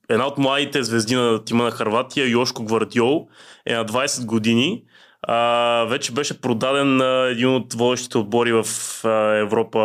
[0.09, 3.27] една от младите звезди на тима на Харватия, Йошко Гвардиол,
[3.65, 4.83] е на 20 години.
[5.27, 8.65] А, вече беше продаден на един от водещите отбори в
[9.03, 9.79] а, Европа,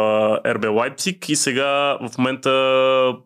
[0.47, 2.51] РБ Лайпциг и сега в момента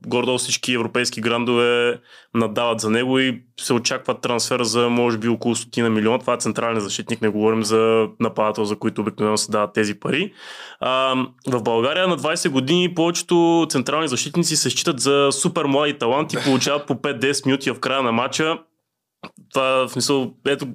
[0.07, 2.01] гордо всички европейски грандове
[2.35, 6.19] надават за него и се очаква трансфер за може би около 100 на милиона.
[6.19, 10.33] Това е централен защитник, не говорим за нападател, за които обикновено се дават тези пари.
[10.81, 11.15] А,
[11.47, 16.87] в България на 20 години повечето централни защитници се считат за супер млади таланти, получават
[16.87, 18.59] по 5-10 минути в края на матча.
[19.53, 20.67] Това в смисъл, ето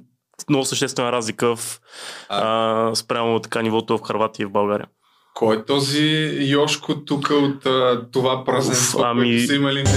[0.48, 1.80] много съществена разлика в,
[2.28, 4.86] а, спрямо така нивото в Харватия и в България.
[5.34, 9.20] Кой е този Йошко тук от а, това празненство, ами...
[9.20, 9.90] което са имали не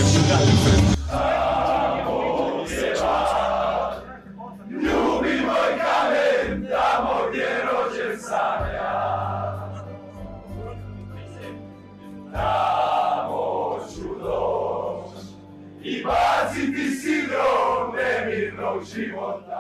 [18.85, 19.52] Живота.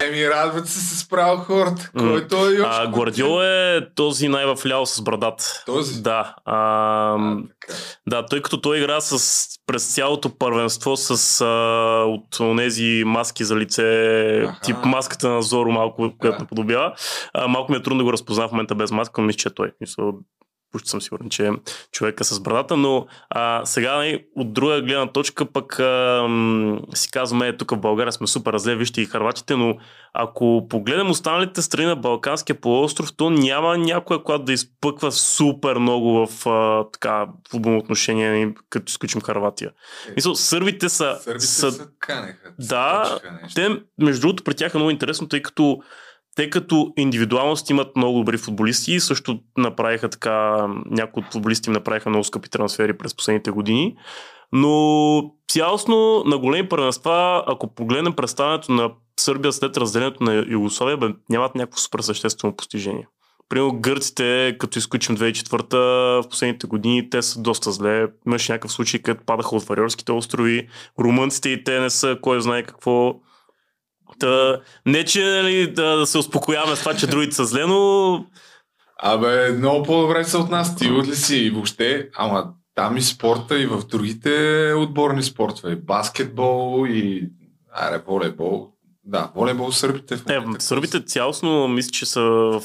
[0.00, 1.90] Еми, радват се се справил хората.
[1.98, 2.56] Кой е той?
[2.64, 5.62] А, Гвардиола е този най-вляво с брадата.
[5.66, 6.02] Този?
[6.02, 6.34] Да.
[6.44, 7.16] А,
[8.08, 11.46] да, тъй като той игра с, през цялото първенство с а,
[12.04, 13.82] от тези маски за лице,
[14.44, 14.60] Аха.
[14.60, 16.92] тип маската на Зоро малко, която наподобява.
[17.34, 19.48] А, малко ми е трудно да го разпознавам в момента без маска, но мисля, че
[19.48, 19.72] е той.
[19.80, 20.12] Мисля,
[20.72, 21.50] почти съм сигурен, че е
[21.92, 27.10] човека с брадата, но а, сега нали, от друга гледна точка пък а, м, си
[27.10, 29.76] казваме, е, тук в България сме супер разле, вижте и харватите, но
[30.14, 36.26] ако погледнем останалите страни на Балканския полуостров, то няма някоя, която да изпъква супер много
[36.26, 39.70] в а, така футболно отношение, нали, като изключим Харватия.
[40.16, 41.16] Мисъл, сърбите са...
[41.20, 42.52] Сърбите са се канеха.
[42.58, 43.18] да,
[43.54, 43.68] те,
[43.98, 45.82] между другото, при тях е много интересно, тъй като
[46.36, 52.08] те като индивидуалност имат много добри футболисти също направиха така, някои от футболисти им направиха
[52.08, 53.96] много скъпи трансфери през последните години.
[54.52, 61.08] Но цялостно на големи първенства, ако погледнем представянето на Сърбия след разделението на Югославия, бе,
[61.30, 63.06] нямат някакво супер съществено постижение.
[63.48, 65.74] Примерно гърците, като изключим 2004
[66.22, 68.06] в последните години, те са доста зле.
[68.26, 70.68] Имаше някакъв случай, където падаха от Вариорските острови.
[71.00, 73.14] Румънците и те не са кой знае какво.
[74.20, 78.24] Та, не, че нали, да, да се успокояваме с това, че другите са зле, но
[79.02, 80.76] Абе, много по-добре са от нас.
[80.76, 85.76] Ти ли си и въобще, ама там и спорта и в другите отборни спортове.
[85.76, 87.30] Баскетбол и
[87.72, 88.68] аре, волейбол.
[89.04, 90.16] Да, волейбол сърбите.
[90.16, 92.62] В е, сърбите цялостно мисля, че са в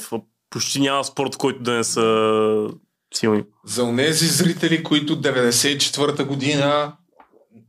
[0.50, 2.68] почти няма спорт, в който да не са
[3.14, 3.44] силни.
[3.64, 6.92] За онези зрители, които 94-та година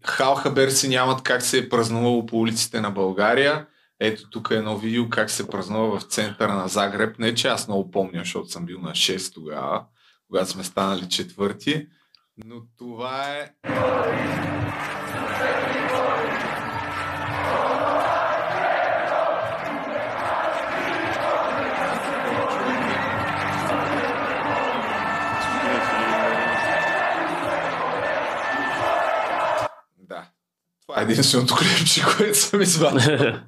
[0.05, 3.65] хал хабер си нямат как се е празнувало по улиците на България.
[4.00, 7.20] Ето тук е едно видео как се празнува в центъра на Загреб.
[7.20, 9.86] Не, че аз много помня, защото съм бил на 6 тогава,
[10.28, 11.88] когато сме станали четвърти.
[12.45, 13.52] Но това е...
[29.98, 30.30] Да.
[30.82, 33.39] Това е единственото клипче, което съм извадил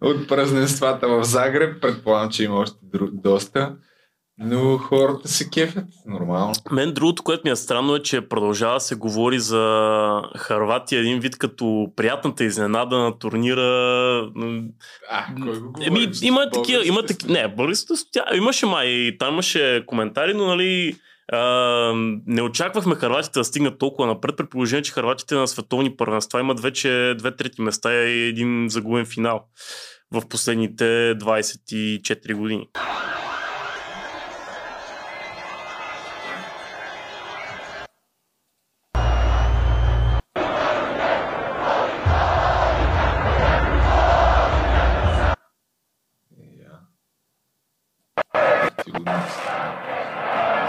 [0.00, 1.82] от празненствата в Загреб.
[1.82, 3.08] Предполагам, че има още дру...
[3.12, 3.76] доста.
[4.40, 6.52] Но хората се кефят нормално.
[6.70, 11.20] Мен другото, което ми е странно е, че продължава да се говори за Харватия един
[11.20, 13.62] вид като приятната изненада на турнира.
[15.10, 15.86] А, кой го говори?
[15.86, 17.54] Еми, има такива, има такива, не,
[18.12, 20.96] тя, имаше май, там имаше коментари, но нали,
[21.32, 21.92] а,
[22.26, 26.60] не очаквахме харватите да стигнат толкова напред, при положение, че харватите на световни първенства имат
[26.60, 29.46] вече две трети места и един загубен финал
[30.12, 32.68] в последните 24 години.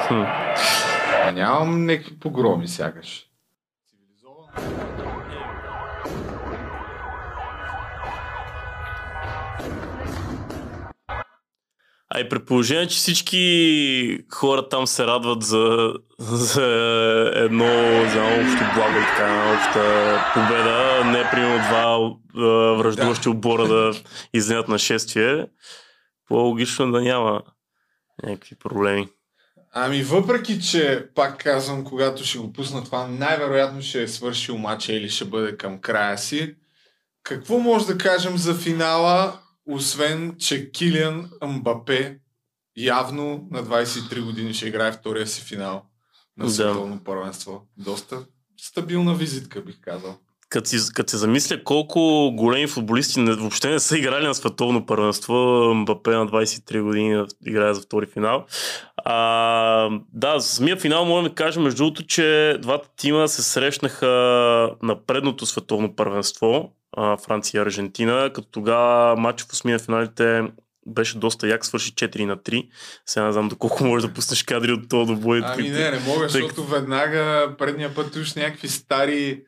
[0.10, 0.49] Хм.
[1.30, 3.26] А нямам някакви погроми сякаш.
[12.10, 16.66] А и при положение, че всички хора там се радват за, за
[17.36, 17.66] едно,
[18.12, 22.10] за едно общо благо и така, една обща победа, не примерно два
[22.76, 23.92] връждуващи отбора да
[24.34, 25.48] излинят на шествие,
[26.28, 27.42] по-логично да няма
[28.24, 29.08] някакви проблеми.
[29.72, 34.94] Ами въпреки, че пак казвам, когато ще го пусна това, най-вероятно ще е свършил матча
[34.94, 36.56] или ще бъде към края си.
[37.24, 42.20] Какво може да кажем за финала, освен, че Килиан Мбапе
[42.78, 45.86] явно на 23 години ще играе втория си финал
[46.38, 46.52] на Да.
[46.52, 47.68] световно първенство.
[47.78, 48.26] Доста
[48.58, 50.18] стабилна визитка, бих казал.
[50.50, 54.86] Като си, като се замисля колко големи футболисти не, въобще не са играли на световно
[54.86, 55.34] първенство,
[55.76, 58.46] Мбапе на 23 години играе за втори финал.
[58.98, 64.08] А, да, за самия финал можем да кажем, между другото, че двата тима се срещнаха
[64.84, 66.72] на предното световно първенство,
[67.26, 70.44] Франция и Аржентина, като тогава матч в осми на финалите
[70.88, 72.70] беше доста як, свърши 4 на 3.
[73.06, 75.42] Сега не знам доколко можеш да пуснеш кадри от този бой.
[75.44, 79.42] Ами не, не мога, защото веднага предния път уж някакви стари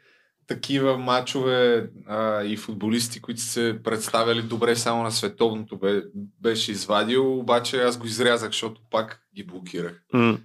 [0.53, 6.01] такива матчове а, и футболисти, които се представили добре само на световното бе,
[6.41, 10.01] беше извадил, обаче аз го изрязах, защото пак ги блокирах.
[10.13, 10.37] М.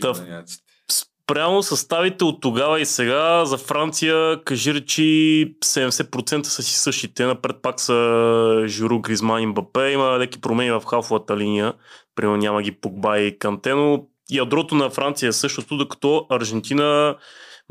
[0.00, 0.44] Та.
[0.90, 7.26] Спрямо съставите от тогава и сега за Франция, кажи речи 70% са си същите.
[7.26, 9.90] Напред пак са Жиру, Гризман и Мбапе.
[9.90, 11.72] Има леки промени в халфовата линия.
[12.14, 17.16] Примерно няма ги Погба и Канте, но ядрото на Франция е същото, докато Аржентина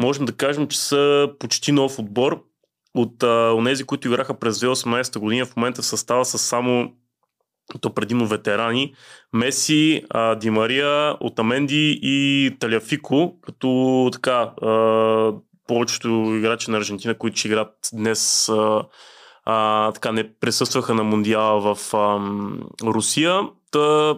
[0.02, 2.44] можем да кажем, че са почти нов отбор.
[2.96, 6.94] от а, онези, които играха през 2018 година, в момента в състава са само
[7.82, 8.94] то предимно ветерани,
[9.34, 10.52] Меси, а, Ди
[11.20, 15.34] Отаменди и Таляфико, като така а,
[15.68, 18.50] повечето играчи на Аржентина, които ще играят днес
[19.46, 22.20] а, така не присъстваха на Мондиала в а,
[22.84, 23.42] Русия.
[23.72, 24.16] Та,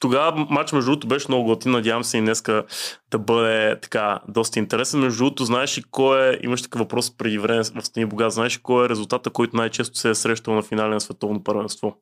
[0.00, 2.64] тогава матч между другото беше много готин, надявам се и днеска
[3.10, 5.00] да бъде така доста интересен.
[5.00, 8.56] Между другото, знаеш ли кой е, имаш такъв въпрос преди време в Стани Бога, знаеш
[8.56, 11.96] ли кой е резултата, който най-често се е срещал на финале на световно първенство?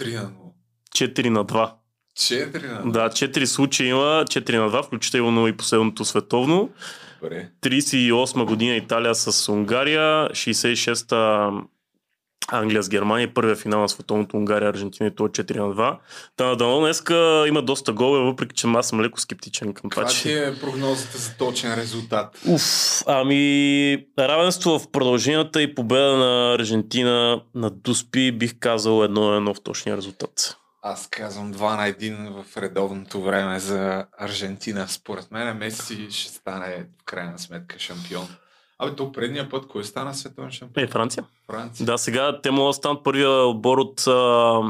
[0.00, 0.30] 3 на
[0.94, 1.14] 0.
[1.14, 1.72] 4 на 2.
[2.18, 2.92] 4 на 2.
[2.92, 6.70] Да, 4 случая има, 4 на 2, включително и последното световно.
[7.22, 7.50] Добре.
[7.62, 11.50] 38 година Италия с Унгария, 66-та
[12.52, 15.96] Англия с Германия, първия финал на световното Унгария, Аржентина и то е 4 на 2.
[16.36, 20.02] Та на Дано днеска има доста голове, въпреки че аз съм леко скептичен към това,
[20.02, 20.22] Каква че...
[20.22, 22.38] ти е прогнозата за точен резултат?
[22.48, 29.54] Уф, ами равенство в продълженията и победа на Аржентина на Дуспи бих казал едно едно
[29.54, 30.56] в точния резултат.
[30.82, 34.88] Аз казвам 2 на 1 в редовното време за Аржентина.
[34.88, 38.28] Според мен Меси ще стане в крайна сметка шампион.
[38.78, 40.84] Абе, то предния път кой стана световен шампион?
[40.84, 41.24] Е, Франция.
[41.46, 41.86] Франция.
[41.86, 44.60] Да, сега те могат да станат първия отбор от а,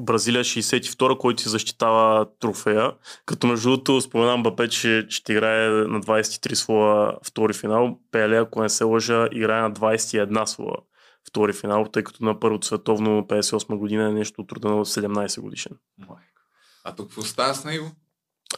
[0.00, 2.92] Бразилия 62, който си защитава трофея.
[3.26, 7.98] Като между другото споменам Бапе, че ще играе на 23 своя втори финал.
[8.10, 10.76] Пеле, ако не се лъжа, играе на 21 своя
[11.28, 15.40] втори финал, тъй като на първото световно 58 година е нещо от рода на 17
[15.40, 15.72] годишен.
[16.84, 17.90] А тук какво става с него?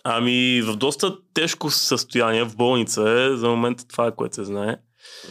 [0.04, 3.36] Ами в доста тежко състояние, в болница е.
[3.36, 4.76] За момента това е което се знае.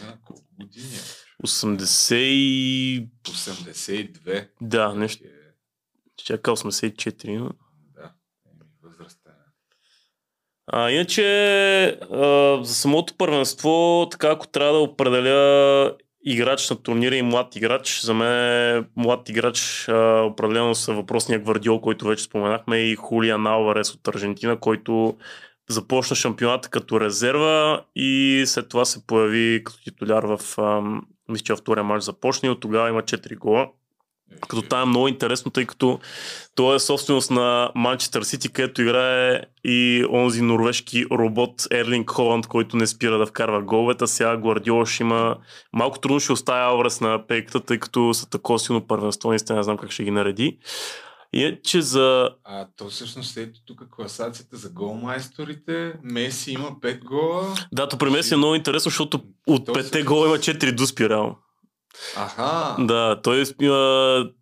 [0.04, 1.46] На колко години е?
[1.46, 3.08] 80 и...
[3.24, 4.48] 82.
[4.60, 5.24] Да, нещо.
[6.24, 7.50] Чака 84, но...
[7.94, 8.12] Да,
[8.82, 9.32] възрастта е.
[10.66, 11.24] А, иначе,
[12.12, 18.00] а, за самото първенство, така ако трябва да определя играч на турнира и млад играч,
[18.00, 23.94] за мен млад играч а, определено са въпросния гвардиол, който вече споменахме и Хулиан Алварес
[23.94, 25.16] от Аржентина, който
[25.68, 30.40] започна шампионата като резерва и след това се появи като титуляр в,
[31.28, 33.68] мисля, че втория матч започна и от тогава има 4 гола.
[34.40, 36.00] Като това е много интересно, тъй като
[36.54, 42.76] той е собственост на Манчестър Сити, където играе и онзи норвежки робот Ерлинг Холанд, който
[42.76, 44.06] не спира да вкарва головете.
[44.06, 45.36] Сега Гвардиола ще има...
[45.72, 49.62] Малко трудно ще оставя Алварес на пейката, тъй като са такова силно първенство, наистина не
[49.62, 50.58] знам как ще ги нареди.
[51.34, 52.30] И е, че за...
[52.44, 55.92] А то всъщност ето тук класацията за голмайсторите.
[56.02, 57.54] Меси има 5 гола.
[57.72, 61.36] Да, то при Меси е много интересно, защото от 5 гола има 4 дуспи реално.
[62.16, 62.76] Аха.
[62.78, 63.44] Да, той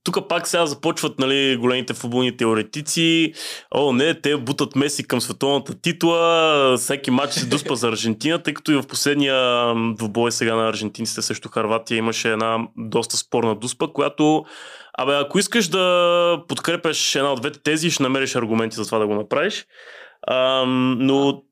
[0.05, 3.32] тук пак сега започват нали, големите футболни теоретици.
[3.74, 6.76] О, не, те бутат Меси към световната титла.
[6.78, 11.22] Всеки матч се дуспа за Аржентина, тъй като и в последния двубой сега на аржентинците
[11.22, 14.44] срещу Харватия имаше една доста спорна дуспа, която
[14.98, 19.07] Абе, ако искаш да подкрепяш една от двете тези, ще намериш аргументи за това да
[19.07, 19.66] го направиш.
[20.26, 20.64] А,
[20.98, 21.42] но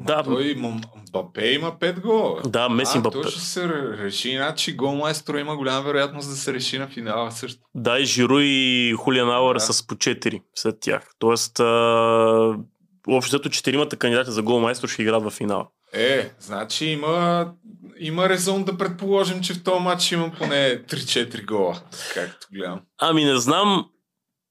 [0.00, 0.22] да.
[0.22, 2.40] Той Мбапе има 5 гола.
[2.46, 3.20] Да, Меси Мбапе.
[3.22, 7.60] То ще се реши, значи голмайстро има голяма вероятност да се реши на финала също.
[7.74, 9.60] Да, и Жиро и Хулиан Ауър да.
[9.60, 11.10] с по 4 след тях.
[11.18, 12.56] Тоест, а,
[13.08, 15.66] общото четиримата кандидати за голмайстор ще играят в финала.
[15.92, 17.46] Е, значи има,
[17.98, 21.80] има резон да предположим, че в този матч има поне 3-4 гола,
[22.14, 22.80] както гледам.
[22.98, 23.86] Ами не знам,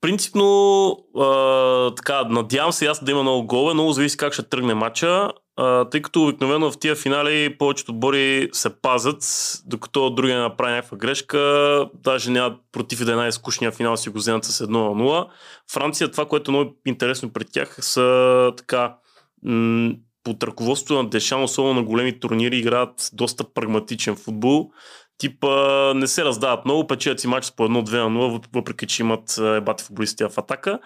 [0.02, 4.74] принципно а, така, надявам се аз да има много голове, много зависи как ще тръгне
[4.74, 9.24] матча, а, тъй като обикновено в тия финали повечето отбори се пазят,
[9.66, 14.18] докато другия направи някаква грешка, даже няма против и да е най-скучния финал си го
[14.18, 15.28] вземат с 1 на 0.
[15.74, 18.96] Франция, това, което е много интересно пред тях, са така
[19.44, 19.92] м-
[20.24, 24.72] под ръководството на Дешан, особено на големи турнири, играят доста прагматичен футбол.
[25.20, 29.38] Типа не се раздават много, печелят си матч по 1-2 на 0, въпреки че имат
[29.38, 30.80] ебати футболисти в атака.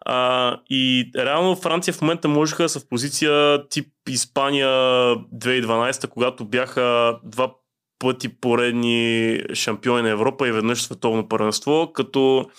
[0.00, 6.44] А, и реално Франция в момента можеха да са в позиция тип Испания 2012, когато
[6.44, 7.52] бяха два
[7.98, 12.50] пъти поредни шампиони на Европа и веднъж световно първенство, като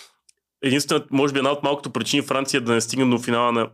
[0.62, 3.68] единствено, може би една от малкото причини Франция да не стигне до финала на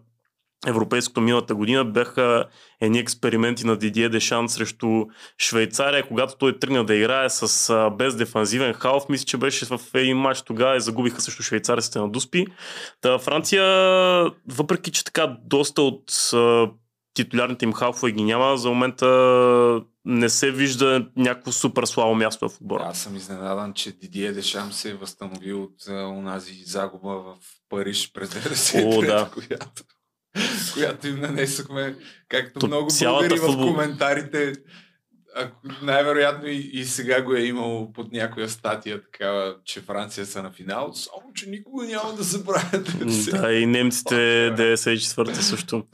[0.67, 2.45] Европейското миналата година бяха
[2.81, 5.05] едни експерименти на Дидие Дешан срещу
[5.39, 9.09] Швейцария, когато той тръгна да играе с без дефанзивен халф.
[9.09, 12.47] Мисля, че беше в един матч тогава и загубиха срещу швейцарците на Дуспи.
[13.01, 13.65] Та Франция,
[14.49, 16.13] въпреки че така доста от
[17.15, 19.07] титулярните им халфове ги няма, за момента
[20.05, 22.85] не се вижда някакво супер слабо място в отбора.
[22.87, 27.37] Аз съм изненадан, че Дидие Дешам се е възстановил от а, онази загуба в
[27.69, 29.31] Париж през 90 О, да.
[29.35, 29.83] която
[30.74, 31.97] която им нанесохме,
[32.29, 34.53] както То много българи в коментарите.
[35.37, 40.43] ако, най-вероятно и, и сега го е имало под някоя статия такава, че Франция са
[40.43, 42.93] на финал, само че никога няма да забравят.
[43.31, 44.14] Да, и немците
[44.57, 45.85] 94-та също.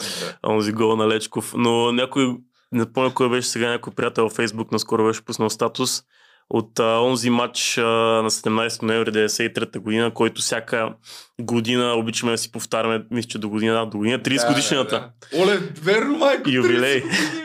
[0.47, 1.55] Онзи гол на Лечков.
[1.57, 2.37] Но някой,
[2.73, 6.03] не помня кой беше сега, някой приятел във Фейсбук наскоро беше пуснал статус
[6.51, 7.83] от а, онзи матч а,
[8.23, 10.95] на 17 ноември 1993 година, който всяка
[11.41, 15.11] година обичаме да си повтаряме, мисля, че до година, да, до година, 30 Да, годишната.
[15.33, 16.51] да, Оле, верно, майко.
[16.51, 17.03] Юбилей.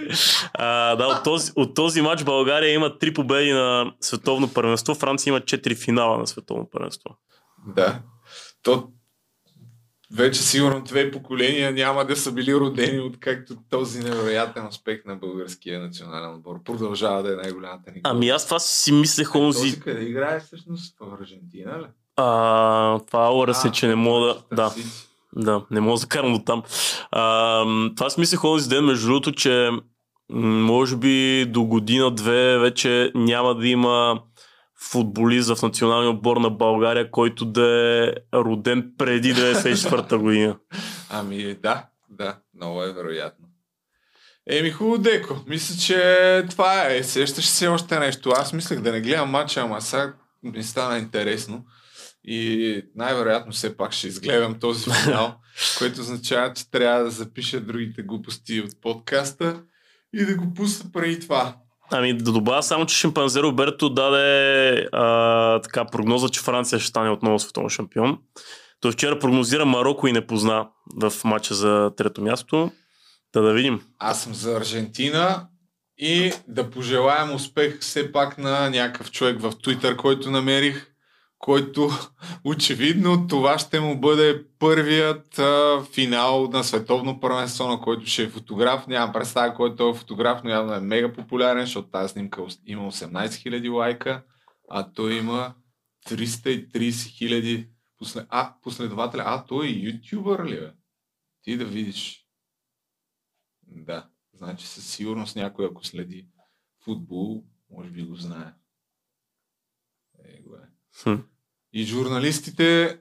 [0.54, 5.32] а, да, от този, от този матч България има три победи на световно първенство, Франция
[5.32, 7.10] има четири финала на световно първенство.
[7.76, 8.00] Да.
[8.64, 8.88] То
[10.14, 15.16] вече сигурно две поколения няма да са били родени от както този невероятен успех на
[15.16, 16.64] българския национален отбор.
[16.64, 18.02] Продължава да е най-голямата ни.
[18.04, 19.60] Ами аз това си мислех онзи...
[19.60, 20.96] Този къде играе всъщност?
[21.00, 21.86] В Аржентина ли?
[22.16, 24.36] А, това аура се, че не мога да...
[24.56, 24.74] Да,
[25.36, 26.64] да, не мога да карам от там.
[27.12, 27.64] А,
[27.96, 29.70] това си мислех онзи ден, между другото, че
[30.32, 34.22] може би до година-две вече няма да има
[34.82, 37.66] футболист в националния отбор на България, който да
[38.04, 40.58] е роден преди 94-та година.
[41.10, 43.46] Ами да, да, много е вероятно.
[44.50, 45.44] Еми хубаво, Деко.
[45.48, 47.04] Мисля, че това е.
[47.04, 48.30] Сещаш се още нещо.
[48.30, 50.14] Аз мислех да не гледам матча, ама сега
[50.44, 51.66] ми стана интересно.
[52.24, 55.36] И най-вероятно все пак ще изгледам този финал,
[55.78, 59.64] което означава, че трябва да запиша другите глупости от подкаста
[60.14, 61.56] и да го пусна преди това.
[61.92, 67.10] Ами да добавя само, че шимпанзе Роберто даде а, така прогноза, че Франция ще стане
[67.10, 68.18] отново световен шампион.
[68.82, 70.68] Той вчера прогнозира Марокко и не позна
[71.02, 72.72] в матча за трето място.
[73.34, 73.82] Да да видим.
[74.00, 75.48] Аз съм за Аржентина
[75.98, 80.88] и да пожелаем успех все пак на някакъв човек в Twitter, който намерих,
[81.40, 81.90] който
[82.44, 88.30] очевидно това ще му бъде първият а, финал на световно първенство, на който ще е
[88.30, 88.88] фотограф.
[88.88, 93.28] Нямам представа кой е фотограф, но явно е мега популярен, защото тази снимка има 18
[93.28, 94.24] 000 лайка,
[94.70, 95.56] а той има
[96.08, 97.68] 330 000
[97.98, 98.26] после...
[98.30, 99.24] а, последователя.
[99.26, 100.72] А, той е ютубър ли е?
[101.42, 102.28] Ти да видиш.
[103.68, 106.28] Да, значи със сигурност някой, ако следи
[106.84, 108.54] футбол, може би го знае.
[110.26, 110.69] Е, го е.
[111.04, 111.16] Хм.
[111.74, 112.98] И журналистите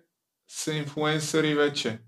[0.49, 1.99] са инфлуенсъри вече.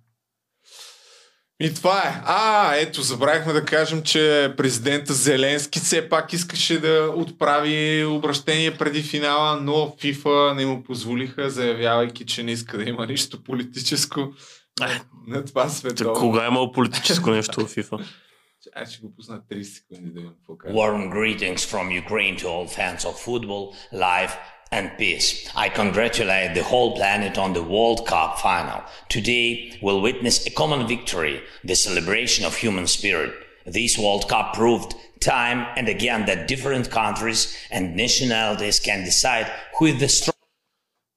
[1.63, 2.21] И това е.
[2.25, 9.03] А, ето, забравихме да кажем, че президента Зеленски все пак искаше да отправи обращение преди
[9.03, 14.33] финала, но FIFA не му позволиха, заявявайки, че не иска да има нищо политическо
[15.27, 16.15] на, това световно.
[16.15, 18.05] Кога е имало политическо нещо в FIFA?
[18.75, 20.79] Аз ще го пусна 30 секунди да видим какво казва.
[20.79, 24.33] Warm greetings from Ukraine to all fans of football, life,
[24.72, 25.28] and peace.
[25.56, 28.84] I congratulate the whole planet on the World Cup final.
[29.10, 33.34] Today we'll witness a common victory, the celebration of human spirit.
[33.66, 39.86] This World Cup proved time and again that different countries and nationalities can decide who
[39.86, 40.36] is the strongest.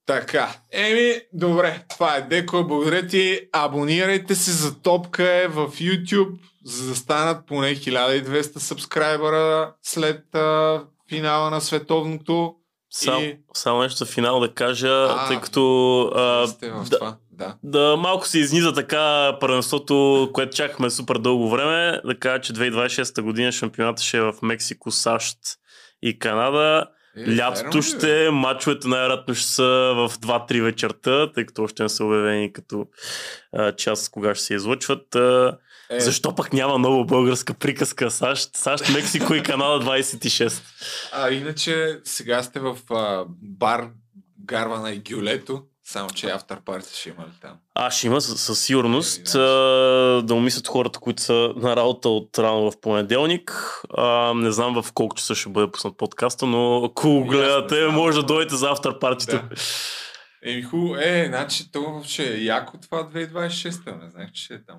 [0.07, 3.41] Така, еми, добре, това е Деко, благодаря ти.
[3.53, 10.85] Абонирайте се за Топка е в YouTube, за да станат поне 1200 сабскрайбъра след а,
[11.09, 12.55] финала на световното.
[12.96, 17.56] Само, И- само нещо за финал да кажа, А, тъй като а, да, това, да.
[17.64, 23.22] да малко се изниза така първенството, което чакахме супер дълго време, да кажа, че 2026
[23.22, 25.38] година шампионата ще е в Мексико, САЩ
[26.02, 26.86] и Канада.
[27.18, 29.64] Е, Лятото ще, мачовете най-вероятно ще са
[29.96, 32.86] в 2-3 вечерта, тъй като още не са обявени като
[33.54, 35.16] а, час кога ще се излъчват.
[35.16, 35.58] А,
[35.96, 36.00] Е.
[36.00, 38.12] Защо пък няма нова българска приказка?
[38.12, 40.62] САЩ, САЩ, Мексико и Канада 26.
[41.14, 43.90] А иначе сега сте в а, бар
[44.46, 47.58] Гарвана и Гюлето, само че автор парти ще има ли там?
[47.76, 49.36] А, ще има със, със сигурност.
[49.36, 49.40] А,
[50.24, 53.82] да умислят хората, които са на работа от рано в понеделник.
[53.98, 58.18] А, не знам в колко часа ще бъде пуснат подкаста, но ако го гледате, може
[58.18, 59.32] да дойдете за автор партито.
[59.32, 59.50] Да.
[60.46, 64.64] Еми хубаво, е, значи то ще е яко това 2026, не знаех, че ще е
[64.64, 64.76] там.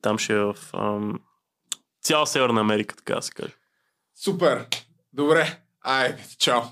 [0.00, 1.20] Там ще е в ам,
[2.02, 3.56] цяла Северна Америка, така да се каже.
[4.14, 4.66] Супер!
[5.12, 6.62] Добре, айде, чао!